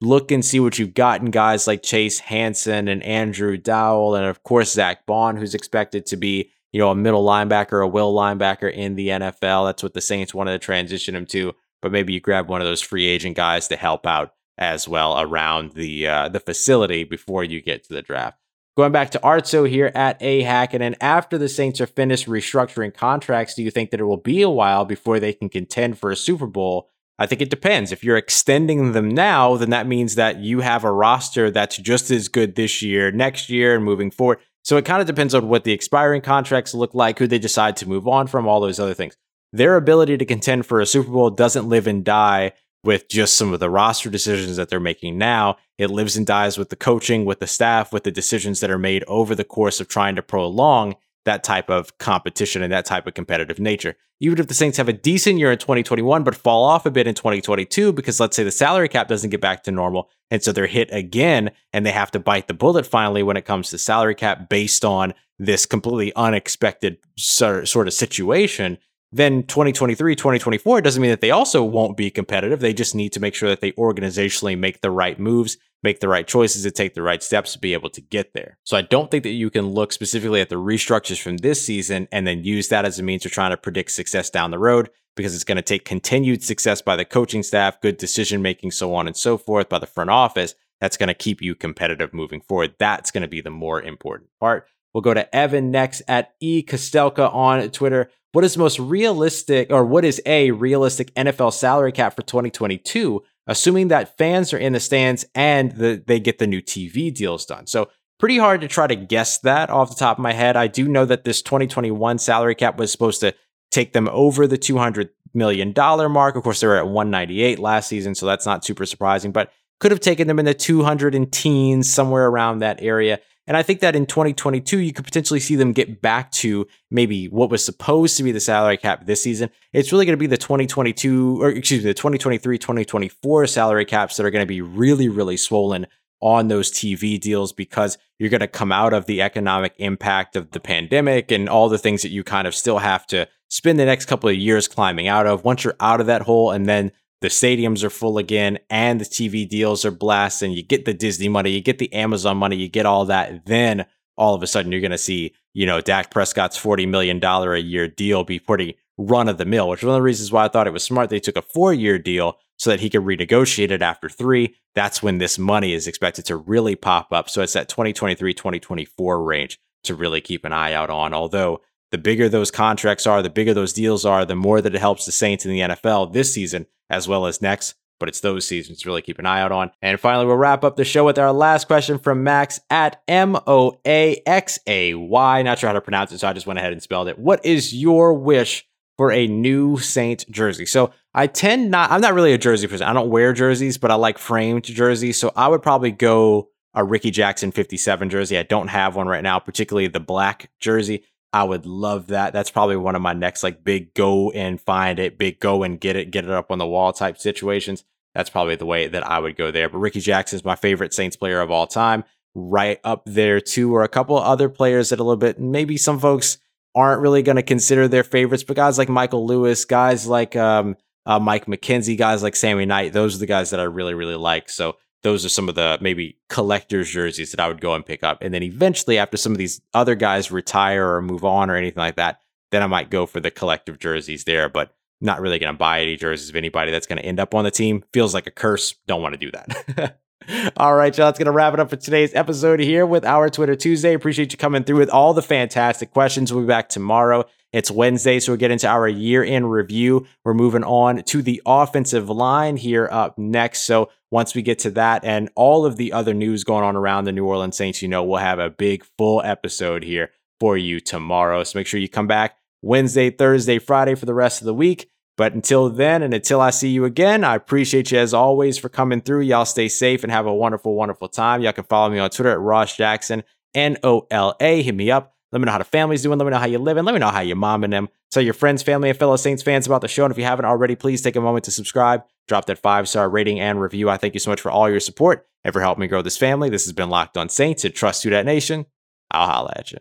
Look 0.00 0.30
and 0.30 0.44
see 0.44 0.60
what 0.60 0.78
you've 0.78 0.94
gotten 0.94 1.30
guys 1.30 1.66
like 1.66 1.82
Chase 1.82 2.20
Hansen 2.20 2.86
and 2.86 3.02
Andrew 3.02 3.56
Dowell, 3.56 4.14
and 4.14 4.26
of 4.26 4.42
course 4.44 4.72
Zack 4.72 5.06
Baun, 5.06 5.36
who's 5.36 5.54
expected 5.54 6.06
to 6.06 6.16
be 6.16 6.50
you 6.72 6.78
know 6.78 6.90
a 6.90 6.94
middle 6.94 7.24
linebacker, 7.24 7.82
a 7.82 7.88
will 7.88 8.14
linebacker 8.14 8.72
in 8.72 8.94
the 8.94 9.08
NFL. 9.08 9.68
That's 9.68 9.82
what 9.82 9.94
the 9.94 10.00
Saints 10.00 10.32
wanted 10.32 10.52
to 10.52 10.58
transition 10.64 11.16
him 11.16 11.26
to. 11.26 11.52
But 11.82 11.92
maybe 11.92 12.12
you 12.12 12.20
grab 12.20 12.48
one 12.48 12.60
of 12.60 12.66
those 12.66 12.80
free 12.80 13.06
agent 13.06 13.36
guys 13.36 13.68
to 13.68 13.76
help 13.76 14.06
out 14.06 14.34
as 14.56 14.88
well 14.88 15.18
around 15.20 15.72
the 15.72 16.06
uh, 16.06 16.28
the 16.28 16.40
facility 16.40 17.04
before 17.04 17.44
you 17.44 17.62
get 17.62 17.84
to 17.84 17.94
the 17.94 18.02
draft. 18.02 18.38
Going 18.76 18.92
back 18.92 19.10
to 19.10 19.18
Artso 19.18 19.68
here 19.68 19.90
at 19.94 20.22
A 20.22 20.44
Hacken, 20.44 20.80
and 20.80 20.94
after 21.00 21.36
the 21.36 21.48
Saints 21.48 21.80
are 21.80 21.86
finished 21.86 22.28
restructuring 22.28 22.94
contracts, 22.94 23.54
do 23.54 23.64
you 23.64 23.72
think 23.72 23.90
that 23.90 23.98
it 23.98 24.04
will 24.04 24.16
be 24.16 24.42
a 24.42 24.50
while 24.50 24.84
before 24.84 25.18
they 25.18 25.32
can 25.32 25.48
contend 25.48 25.98
for 25.98 26.12
a 26.12 26.16
Super 26.16 26.46
Bowl? 26.46 26.88
I 27.18 27.26
think 27.26 27.40
it 27.40 27.50
depends. 27.50 27.90
If 27.90 28.04
you're 28.04 28.16
extending 28.16 28.92
them 28.92 29.08
now, 29.08 29.56
then 29.56 29.70
that 29.70 29.88
means 29.88 30.14
that 30.14 30.38
you 30.38 30.60
have 30.60 30.84
a 30.84 30.92
roster 30.92 31.50
that's 31.50 31.76
just 31.76 32.10
as 32.10 32.28
good 32.28 32.54
this 32.54 32.80
year, 32.80 33.10
next 33.10 33.50
year, 33.50 33.74
and 33.74 33.84
moving 33.84 34.10
forward. 34.10 34.38
So 34.64 34.76
it 34.76 34.84
kind 34.84 35.00
of 35.00 35.06
depends 35.06 35.34
on 35.34 35.48
what 35.48 35.64
the 35.64 35.72
expiring 35.72 36.20
contracts 36.20 36.74
look 36.74 36.94
like, 36.94 37.18
who 37.18 37.26
they 37.26 37.38
decide 37.38 37.76
to 37.78 37.88
move 37.88 38.06
on 38.06 38.26
from, 38.26 38.46
all 38.46 38.60
those 38.60 38.78
other 38.78 38.94
things. 38.94 39.16
Their 39.52 39.76
ability 39.76 40.18
to 40.18 40.24
contend 40.24 40.66
for 40.66 40.80
a 40.80 40.86
Super 40.86 41.10
Bowl 41.10 41.30
doesn't 41.30 41.68
live 41.68 41.86
and 41.86 42.04
die 42.04 42.52
with 42.84 43.08
just 43.08 43.36
some 43.36 43.52
of 43.52 43.60
the 43.60 43.70
roster 43.70 44.10
decisions 44.10 44.56
that 44.56 44.68
they're 44.68 44.78
making 44.78 45.18
now. 45.18 45.56
It 45.78 45.90
lives 45.90 46.16
and 46.16 46.26
dies 46.26 46.58
with 46.58 46.68
the 46.68 46.76
coaching, 46.76 47.24
with 47.24 47.40
the 47.40 47.46
staff, 47.46 47.92
with 47.92 48.04
the 48.04 48.10
decisions 48.10 48.60
that 48.60 48.70
are 48.70 48.78
made 48.78 49.04
over 49.08 49.34
the 49.34 49.44
course 49.44 49.80
of 49.80 49.88
trying 49.88 50.16
to 50.16 50.22
prolong 50.22 50.94
that 51.28 51.44
type 51.44 51.68
of 51.68 51.96
competition 51.98 52.62
and 52.62 52.72
that 52.72 52.86
type 52.86 53.06
of 53.06 53.14
competitive 53.14 53.58
nature. 53.58 53.94
Even 54.20 54.40
if 54.40 54.48
the 54.48 54.54
Saints 54.54 54.78
have 54.78 54.88
a 54.88 54.92
decent 54.92 55.38
year 55.38 55.52
in 55.52 55.58
2021, 55.58 56.24
but 56.24 56.34
fall 56.34 56.64
off 56.64 56.86
a 56.86 56.90
bit 56.90 57.06
in 57.06 57.14
2022, 57.14 57.92
because 57.92 58.18
let's 58.18 58.34
say 58.34 58.42
the 58.42 58.50
salary 58.50 58.88
cap 58.88 59.06
doesn't 59.06 59.30
get 59.30 59.40
back 59.40 59.62
to 59.62 59.70
normal. 59.70 60.08
And 60.30 60.42
so 60.42 60.52
they're 60.52 60.66
hit 60.66 60.88
again 60.90 61.50
and 61.72 61.86
they 61.86 61.92
have 61.92 62.10
to 62.12 62.18
bite 62.18 62.48
the 62.48 62.54
bullet 62.54 62.86
finally 62.86 63.22
when 63.22 63.36
it 63.36 63.44
comes 63.44 63.70
to 63.70 63.78
salary 63.78 64.14
cap 64.14 64.48
based 64.48 64.84
on 64.84 65.14
this 65.38 65.66
completely 65.66 66.12
unexpected 66.16 66.98
sort 67.16 67.86
of 67.86 67.92
situation 67.92 68.78
then 69.10 69.42
2023, 69.44 70.14
2024 70.14 70.82
doesn't 70.82 71.00
mean 71.00 71.10
that 71.10 71.22
they 71.22 71.30
also 71.30 71.64
won't 71.64 71.96
be 71.96 72.10
competitive. 72.10 72.60
They 72.60 72.74
just 72.74 72.94
need 72.94 73.12
to 73.14 73.20
make 73.20 73.34
sure 73.34 73.48
that 73.48 73.60
they 73.60 73.72
organizationally 73.72 74.58
make 74.58 74.82
the 74.82 74.90
right 74.90 75.18
moves, 75.18 75.56
make 75.82 76.00
the 76.00 76.08
right 76.08 76.26
choices, 76.26 76.66
and 76.66 76.74
take 76.74 76.92
the 76.94 77.02
right 77.02 77.22
steps 77.22 77.54
to 77.54 77.58
be 77.58 77.72
able 77.72 77.88
to 77.90 78.02
get 78.02 78.34
there. 78.34 78.58
So 78.64 78.76
I 78.76 78.82
don't 78.82 79.10
think 79.10 79.24
that 79.24 79.30
you 79.30 79.48
can 79.48 79.68
look 79.68 79.92
specifically 79.92 80.42
at 80.42 80.50
the 80.50 80.56
restructures 80.56 81.20
from 81.20 81.38
this 81.38 81.64
season 81.64 82.06
and 82.12 82.26
then 82.26 82.44
use 82.44 82.68
that 82.68 82.84
as 82.84 82.98
a 82.98 83.02
means 83.02 83.24
of 83.24 83.32
trying 83.32 83.50
to 83.50 83.56
predict 83.56 83.92
success 83.92 84.28
down 84.28 84.50
the 84.50 84.58
road 84.58 84.90
because 85.16 85.34
it's 85.34 85.44
going 85.44 85.56
to 85.56 85.62
take 85.62 85.86
continued 85.86 86.42
success 86.42 86.82
by 86.82 86.94
the 86.94 87.04
coaching 87.04 87.42
staff, 87.42 87.80
good 87.80 87.96
decision 87.96 88.42
making, 88.42 88.70
so 88.72 88.94
on 88.94 89.06
and 89.06 89.16
so 89.16 89.38
forth 89.38 89.70
by 89.70 89.78
the 89.78 89.86
front 89.86 90.10
office. 90.10 90.54
That's 90.80 90.98
going 90.98 91.08
to 91.08 91.14
keep 91.14 91.40
you 91.40 91.54
competitive 91.54 92.12
moving 92.12 92.40
forward. 92.42 92.74
That's 92.78 93.10
going 93.10 93.22
to 93.22 93.28
be 93.28 93.40
the 93.40 93.50
more 93.50 93.82
important 93.82 94.28
part. 94.38 94.68
We'll 94.94 95.02
go 95.02 95.14
to 95.14 95.34
Evan 95.34 95.70
next 95.70 96.02
at 96.08 96.34
E 96.40 96.62
Kostelka 96.62 97.32
on 97.32 97.68
Twitter 97.70 98.10
what 98.32 98.44
is 98.44 98.56
most 98.56 98.78
realistic 98.78 99.70
or 99.70 99.84
what 99.84 100.04
is 100.04 100.20
a 100.26 100.50
realistic 100.50 101.14
NFL 101.14 101.52
salary 101.52 101.92
cap 101.92 102.14
for 102.16 102.22
2022, 102.22 103.22
assuming 103.46 103.88
that 103.88 104.16
fans 104.18 104.52
are 104.52 104.58
in 104.58 104.72
the 104.72 104.80
stands 104.80 105.24
and 105.34 105.72
the, 105.72 106.02
they 106.06 106.20
get 106.20 106.38
the 106.38 106.46
new 106.46 106.60
TV 106.60 107.12
deals 107.12 107.46
done. 107.46 107.66
So 107.66 107.88
pretty 108.18 108.38
hard 108.38 108.60
to 108.60 108.68
try 108.68 108.86
to 108.86 108.96
guess 108.96 109.38
that 109.40 109.70
off 109.70 109.90
the 109.90 109.96
top 109.96 110.18
of 110.18 110.22
my 110.22 110.32
head. 110.32 110.56
I 110.56 110.66
do 110.66 110.88
know 110.88 111.04
that 111.04 111.24
this 111.24 111.40
2021 111.42 112.18
salary 112.18 112.54
cap 112.54 112.76
was 112.78 112.92
supposed 112.92 113.20
to 113.20 113.34
take 113.70 113.92
them 113.92 114.08
over 114.12 114.46
the 114.46 114.58
200 114.58 115.10
million 115.34 115.72
dollar 115.72 116.08
mark. 116.08 116.36
Of 116.36 116.42
course, 116.42 116.60
they 116.60 116.66
were 116.66 116.76
at 116.76 116.88
198 116.88 117.58
last 117.58 117.88
season, 117.88 118.14
so 118.14 118.26
that's 118.26 118.46
not 118.46 118.64
super 118.64 118.86
surprising, 118.86 119.32
but 119.32 119.52
could 119.80 119.92
have 119.92 120.00
taken 120.00 120.26
them 120.26 120.38
in 120.38 120.44
the 120.44 120.54
200 120.54 121.14
and 121.14 121.30
teens, 121.30 121.92
somewhere 121.92 122.26
around 122.26 122.58
that 122.58 122.82
area. 122.82 123.20
And 123.48 123.56
I 123.56 123.62
think 123.62 123.80
that 123.80 123.96
in 123.96 124.04
2022, 124.04 124.78
you 124.78 124.92
could 124.92 125.06
potentially 125.06 125.40
see 125.40 125.56
them 125.56 125.72
get 125.72 126.02
back 126.02 126.30
to 126.32 126.66
maybe 126.90 127.28
what 127.28 127.48
was 127.48 127.64
supposed 127.64 128.18
to 128.18 128.22
be 128.22 128.30
the 128.30 128.40
salary 128.40 128.76
cap 128.76 129.06
this 129.06 129.22
season. 129.22 129.48
It's 129.72 129.90
really 129.90 130.04
going 130.04 130.18
to 130.18 130.20
be 130.20 130.26
the 130.26 130.36
2022, 130.36 131.42
or 131.42 131.48
excuse 131.48 131.82
me, 131.82 131.88
the 131.88 131.94
2023, 131.94 132.58
2024 132.58 133.46
salary 133.46 133.86
caps 133.86 134.18
that 134.18 134.26
are 134.26 134.30
going 134.30 134.42
to 134.42 134.46
be 134.46 134.60
really, 134.60 135.08
really 135.08 135.38
swollen 135.38 135.86
on 136.20 136.48
those 136.48 136.70
TV 136.70 137.18
deals 137.18 137.54
because 137.54 137.96
you're 138.18 138.28
going 138.28 138.40
to 138.40 138.48
come 138.48 138.70
out 138.70 138.92
of 138.92 139.06
the 139.06 139.22
economic 139.22 139.72
impact 139.78 140.36
of 140.36 140.50
the 140.50 140.60
pandemic 140.60 141.30
and 141.30 141.48
all 141.48 141.70
the 141.70 141.78
things 141.78 142.02
that 142.02 142.10
you 142.10 142.22
kind 142.22 142.46
of 142.46 142.54
still 142.54 142.78
have 142.78 143.06
to 143.06 143.26
spend 143.48 143.78
the 143.78 143.86
next 143.86 144.04
couple 144.04 144.28
of 144.28 144.36
years 144.36 144.68
climbing 144.68 145.08
out 145.08 145.26
of. 145.26 145.42
Once 145.44 145.64
you're 145.64 145.76
out 145.80 146.02
of 146.02 146.06
that 146.06 146.20
hole 146.20 146.50
and 146.50 146.66
then 146.66 146.92
the 147.20 147.28
stadiums 147.28 147.82
are 147.82 147.90
full 147.90 148.18
again 148.18 148.58
and 148.70 149.00
the 149.00 149.04
TV 149.04 149.48
deals 149.48 149.84
are 149.84 149.90
blasting. 149.90 150.52
You 150.52 150.62
get 150.62 150.84
the 150.84 150.94
Disney 150.94 151.28
money, 151.28 151.50
you 151.50 151.60
get 151.60 151.78
the 151.78 151.92
Amazon 151.92 152.36
money, 152.36 152.56
you 152.56 152.68
get 152.68 152.86
all 152.86 153.04
that. 153.06 153.46
Then 153.46 153.86
all 154.16 154.34
of 154.34 154.42
a 154.42 154.46
sudden 154.46 154.70
you're 154.70 154.80
going 154.80 154.90
to 154.92 154.98
see, 154.98 155.34
you 155.52 155.66
know, 155.66 155.80
Dak 155.80 156.10
Prescott's 156.10 156.60
$40 156.60 156.88
million 156.88 157.22
a 157.22 157.56
year 157.56 157.88
deal 157.88 158.24
be 158.24 158.38
pretty 158.38 158.78
run 158.96 159.28
of 159.28 159.38
the 159.38 159.44
mill, 159.44 159.68
which 159.68 159.80
is 159.80 159.86
one 159.86 159.94
of 159.94 160.00
the 160.00 160.02
reasons 160.02 160.32
why 160.32 160.44
I 160.44 160.48
thought 160.48 160.66
it 160.66 160.72
was 160.72 160.82
smart 160.82 161.10
they 161.10 161.20
took 161.20 161.36
a 161.36 161.42
four 161.42 161.72
year 161.72 161.98
deal 161.98 162.38
so 162.56 162.70
that 162.70 162.80
he 162.80 162.90
could 162.90 163.02
renegotiate 163.02 163.70
it 163.70 163.82
after 163.82 164.08
three. 164.08 164.56
That's 164.74 165.02
when 165.02 165.18
this 165.18 165.38
money 165.38 165.72
is 165.72 165.86
expected 165.86 166.24
to 166.26 166.36
really 166.36 166.74
pop 166.74 167.12
up. 167.12 167.30
So 167.30 167.42
it's 167.42 167.52
that 167.52 167.68
2023, 167.68 168.34
2024 168.34 169.22
range 169.22 169.58
to 169.84 169.94
really 169.94 170.20
keep 170.20 170.44
an 170.44 170.52
eye 170.52 170.72
out 170.72 170.90
on. 170.90 171.14
Although 171.14 171.62
the 171.90 171.98
bigger 171.98 172.28
those 172.28 172.50
contracts 172.50 173.06
are, 173.06 173.22
the 173.22 173.30
bigger 173.30 173.54
those 173.54 173.72
deals 173.72 174.04
are, 174.04 174.24
the 174.24 174.34
more 174.34 174.60
that 174.60 174.74
it 174.74 174.80
helps 174.80 175.06
the 175.06 175.12
Saints 175.12 175.46
in 175.46 175.52
the 175.52 175.60
NFL 175.60 176.12
this 176.12 176.34
season 176.34 176.66
as 176.90 177.08
well 177.08 177.26
as 177.26 177.42
next. 177.42 177.74
But 178.00 178.08
it's 178.08 178.20
those 178.20 178.46
seasons 178.46 178.80
to 178.80 178.88
really 178.88 179.02
keep 179.02 179.18
an 179.18 179.26
eye 179.26 179.40
out 179.40 179.50
on. 179.50 179.72
And 179.82 179.98
finally, 179.98 180.24
we'll 180.24 180.36
wrap 180.36 180.62
up 180.62 180.76
the 180.76 180.84
show 180.84 181.04
with 181.04 181.18
our 181.18 181.32
last 181.32 181.66
question 181.66 181.98
from 181.98 182.22
Max 182.22 182.60
at 182.70 183.02
M 183.08 183.36
O 183.46 183.80
A 183.84 184.22
X 184.24 184.60
A 184.68 184.94
Y. 184.94 185.42
Not 185.42 185.58
sure 185.58 185.68
how 185.68 185.74
to 185.74 185.80
pronounce 185.80 186.12
it, 186.12 186.18
so 186.18 186.28
I 186.28 186.32
just 186.32 186.46
went 186.46 186.60
ahead 186.60 186.72
and 186.72 186.82
spelled 186.82 187.08
it. 187.08 187.18
What 187.18 187.44
is 187.44 187.74
your 187.74 188.14
wish 188.14 188.64
for 188.96 189.10
a 189.10 189.26
new 189.26 189.78
Saint 189.78 190.30
jersey? 190.30 190.64
So 190.64 190.92
I 191.12 191.26
tend 191.26 191.72
not, 191.72 191.90
I'm 191.90 192.00
not 192.00 192.14
really 192.14 192.32
a 192.32 192.38
jersey 192.38 192.68
person. 192.68 192.86
I 192.86 192.92
don't 192.92 193.10
wear 193.10 193.32
jerseys, 193.32 193.78
but 193.78 193.90
I 193.90 193.96
like 193.96 194.18
framed 194.18 194.62
jerseys. 194.62 195.18
So 195.18 195.32
I 195.34 195.48
would 195.48 195.62
probably 195.62 195.90
go 195.90 196.50
a 196.74 196.84
Rickey 196.84 197.10
Jackson 197.10 197.50
57 197.50 198.10
jersey. 198.10 198.38
I 198.38 198.44
don't 198.44 198.68
have 198.68 198.94
one 198.94 199.08
right 199.08 199.24
now, 199.24 199.40
particularly 199.40 199.88
the 199.88 199.98
black 199.98 200.52
jersey. 200.60 201.02
I 201.32 201.44
would 201.44 201.66
love 201.66 202.08
that. 202.08 202.32
That's 202.32 202.50
probably 202.50 202.76
one 202.76 202.96
of 202.96 203.02
my 203.02 203.12
next 203.12 203.42
like 203.42 203.62
big 203.62 203.92
go 203.94 204.30
and 204.30 204.60
find 204.60 204.98
it, 204.98 205.18
big 205.18 205.40
go 205.40 205.62
and 205.62 205.78
get 205.78 205.96
it, 205.96 206.10
get 206.10 206.24
it 206.24 206.30
up 206.30 206.50
on 206.50 206.58
the 206.58 206.66
wall 206.66 206.92
type 206.92 207.18
situations. 207.18 207.84
That's 208.14 208.30
probably 208.30 208.56
the 208.56 208.66
way 208.66 208.88
that 208.88 209.06
I 209.06 209.18
would 209.18 209.36
go 209.36 209.50
there. 209.50 209.68
But 209.68 209.78
Rickey 209.78 210.00
Jackson 210.00 210.36
is 210.36 210.44
my 210.44 210.56
favorite 210.56 210.94
Saints 210.94 211.16
player 211.16 211.40
of 211.40 211.50
all 211.50 211.66
time. 211.66 212.04
Right 212.34 212.80
up 212.84 213.02
there 213.04 213.40
too, 213.40 213.74
or 213.74 213.82
a 213.82 213.88
couple 213.88 214.16
other 214.16 214.48
players 214.48 214.90
that 214.90 215.00
a 215.00 215.02
little 215.02 215.16
bit 215.16 215.40
maybe 215.40 215.76
some 215.76 215.98
folks 215.98 216.38
aren't 216.74 217.00
really 217.00 217.22
going 217.22 217.36
to 217.36 217.42
consider 217.42 217.88
their 217.88 218.04
favorites, 218.04 218.44
but 218.44 218.56
guys 218.56 218.78
like 218.78 218.88
Michael 218.88 219.26
Lewis, 219.26 219.64
guys 219.64 220.06
like 220.06 220.36
um, 220.36 220.76
uh, 221.04 221.18
Mike 221.18 221.46
McKenzie, 221.46 221.98
guys 221.98 222.22
like 222.22 222.36
Sammy 222.36 222.64
Knight, 222.64 222.92
those 222.92 223.16
are 223.16 223.18
the 223.18 223.26
guys 223.26 223.50
that 223.50 223.60
I 223.60 223.64
really 223.64 223.94
really 223.94 224.14
like. 224.14 224.48
So 224.50 224.76
those 225.02 225.24
are 225.24 225.28
some 225.28 225.48
of 225.48 225.54
the 225.54 225.78
maybe 225.80 226.18
collector's 226.28 226.90
jerseys 226.90 227.30
that 227.30 227.40
I 227.40 227.48
would 227.48 227.60
go 227.60 227.74
and 227.74 227.86
pick 227.86 228.02
up. 228.02 228.22
And 228.22 228.34
then 228.34 228.42
eventually, 228.42 228.98
after 228.98 229.16
some 229.16 229.32
of 229.32 229.38
these 229.38 229.60
other 229.74 229.94
guys 229.94 230.30
retire 230.30 230.94
or 230.94 231.02
move 231.02 231.24
on 231.24 231.50
or 231.50 231.56
anything 231.56 231.80
like 231.80 231.96
that, 231.96 232.20
then 232.50 232.62
I 232.62 232.66
might 232.66 232.90
go 232.90 233.06
for 233.06 233.20
the 233.20 233.30
collective 233.30 233.78
jerseys 233.78 234.24
there. 234.24 234.48
But 234.48 234.74
not 235.00 235.20
really 235.20 235.38
going 235.38 235.52
to 235.52 235.58
buy 235.58 235.80
any 235.80 235.96
jerseys 235.96 236.28
of 236.28 236.36
anybody 236.36 236.72
that's 236.72 236.86
going 236.86 236.98
to 236.98 237.04
end 237.04 237.20
up 237.20 237.34
on 237.34 237.44
the 237.44 237.50
team. 237.50 237.84
Feels 237.92 238.14
like 238.14 238.26
a 238.26 238.32
curse. 238.32 238.74
Don't 238.86 239.02
want 239.02 239.14
to 239.14 239.18
do 239.18 239.30
that. 239.30 239.98
all 240.56 240.74
right, 240.74 240.96
y'all. 240.96 241.06
That's 241.06 241.18
going 241.18 241.26
to 241.26 241.32
wrap 241.32 241.54
it 241.54 241.60
up 241.60 241.70
for 241.70 241.76
today's 241.76 242.14
episode 242.14 242.58
here 242.60 242.84
with 242.84 243.04
our 243.04 243.28
Twitter 243.30 243.54
Tuesday. 243.54 243.94
Appreciate 243.94 244.32
you 244.32 244.38
coming 244.38 244.64
through 244.64 244.78
with 244.78 244.90
all 244.90 245.14
the 245.14 245.22
fantastic 245.22 245.92
questions. 245.92 246.32
We'll 246.32 246.42
be 246.42 246.48
back 246.48 246.68
tomorrow 246.68 247.24
It's 247.52 247.70
Wednesday, 247.70 248.20
so 248.20 248.32
we'll 248.32 248.38
get 248.38 248.50
into 248.50 248.68
our 248.68 248.86
year 248.86 249.24
in 249.24 249.46
review. 249.46 250.06
We're 250.22 250.34
moving 250.34 250.64
on 250.64 251.02
to 251.04 251.22
the 251.22 251.40
offensive 251.46 252.10
line 252.10 252.58
here 252.58 252.88
up 252.92 253.16
next. 253.16 253.62
So 253.62 253.90
once 254.10 254.34
we 254.34 254.42
get 254.42 254.58
to 254.60 254.70
that 254.72 255.02
and 255.04 255.30
all 255.34 255.64
of 255.64 255.76
the 255.76 255.94
other 255.94 256.12
news 256.12 256.44
going 256.44 256.62
on 256.62 256.76
around 256.76 257.04
the 257.04 257.12
New 257.12 257.24
Orleans 257.24 257.56
Saints, 257.56 257.80
you 257.80 257.88
know, 257.88 258.04
we'll 258.04 258.18
have 258.18 258.38
a 258.38 258.50
big 258.50 258.84
full 258.98 259.22
episode 259.24 259.82
here 259.82 260.10
for 260.40 260.58
you 260.58 260.78
tomorrow. 260.78 261.42
So 261.42 261.58
make 261.58 261.66
sure 261.66 261.80
you 261.80 261.88
come 261.88 262.06
back 262.06 262.36
Wednesday, 262.60 263.10
Thursday, 263.10 263.58
Friday 263.58 263.94
for 263.94 264.04
the 264.04 264.14
rest 264.14 264.42
of 264.42 264.46
the 264.46 264.54
week. 264.54 264.90
But 265.16 265.32
until 265.32 265.68
then, 265.68 266.02
and 266.02 266.14
until 266.14 266.40
I 266.40 266.50
see 266.50 266.68
you 266.68 266.84
again, 266.84 267.24
I 267.24 267.34
appreciate 267.34 267.90
you 267.90 267.98
as 267.98 268.14
always 268.14 268.56
for 268.56 268.68
coming 268.68 269.00
through. 269.00 269.22
Y'all 269.22 269.44
stay 269.44 269.68
safe 269.68 270.04
and 270.04 270.12
have 270.12 270.26
a 270.26 270.34
wonderful, 270.34 270.74
wonderful 270.74 271.08
time. 271.08 271.42
Y'all 271.42 271.52
can 271.52 271.64
follow 271.64 271.90
me 271.90 271.98
on 271.98 272.10
Twitter 272.10 272.30
at 272.30 272.38
Ross 272.38 272.76
Jackson, 272.76 273.24
N 273.52 273.78
O 273.82 274.06
L 274.10 274.36
A. 274.38 274.62
Hit 274.62 274.74
me 274.76 274.92
up. 274.92 275.17
Let 275.30 275.40
me 275.40 275.46
know 275.46 275.52
how 275.52 275.58
the 275.58 275.64
family's 275.64 276.02
doing. 276.02 276.18
Let 276.18 276.24
me 276.24 276.30
know 276.30 276.38
how 276.38 276.46
you're 276.46 276.60
living. 276.60 276.84
Let 276.84 276.92
me 276.92 277.00
know 277.00 277.08
how 277.10 277.20
your 277.20 277.36
mom 277.36 277.64
and 277.64 277.72
them. 277.72 277.88
Tell 278.10 278.22
your 278.22 278.34
friends, 278.34 278.62
family, 278.62 278.88
and 278.88 278.98
fellow 278.98 279.16
Saints 279.16 279.42
fans 279.42 279.66
about 279.66 279.82
the 279.82 279.88
show. 279.88 280.04
And 280.04 280.12
if 280.12 280.18
you 280.18 280.24
haven't 280.24 280.46
already, 280.46 280.74
please 280.74 281.02
take 281.02 281.16
a 281.16 281.20
moment 281.20 281.44
to 281.44 281.50
subscribe, 281.50 282.02
drop 282.26 282.46
that 282.46 282.58
five 282.58 282.88
star 282.88 283.08
rating 283.08 283.38
and 283.38 283.60
review. 283.60 283.90
I 283.90 283.98
thank 283.98 284.14
you 284.14 284.20
so 284.20 284.30
much 284.30 284.40
for 284.40 284.50
all 284.50 284.70
your 284.70 284.80
support 284.80 285.26
and 285.44 285.52
for 285.52 285.60
helping 285.60 285.82
me 285.82 285.88
grow 285.88 286.02
this 286.02 286.16
family. 286.16 286.48
This 286.48 286.64
has 286.64 286.72
been 286.72 286.88
Locked 286.88 287.16
on 287.16 287.28
Saints 287.28 287.64
and 287.64 287.74
Trust 287.74 288.02
to 288.02 288.10
That 288.10 288.24
Nation. 288.24 288.66
I'll 289.10 289.28
holla 289.28 289.52
at 289.56 289.72
you. 289.72 289.78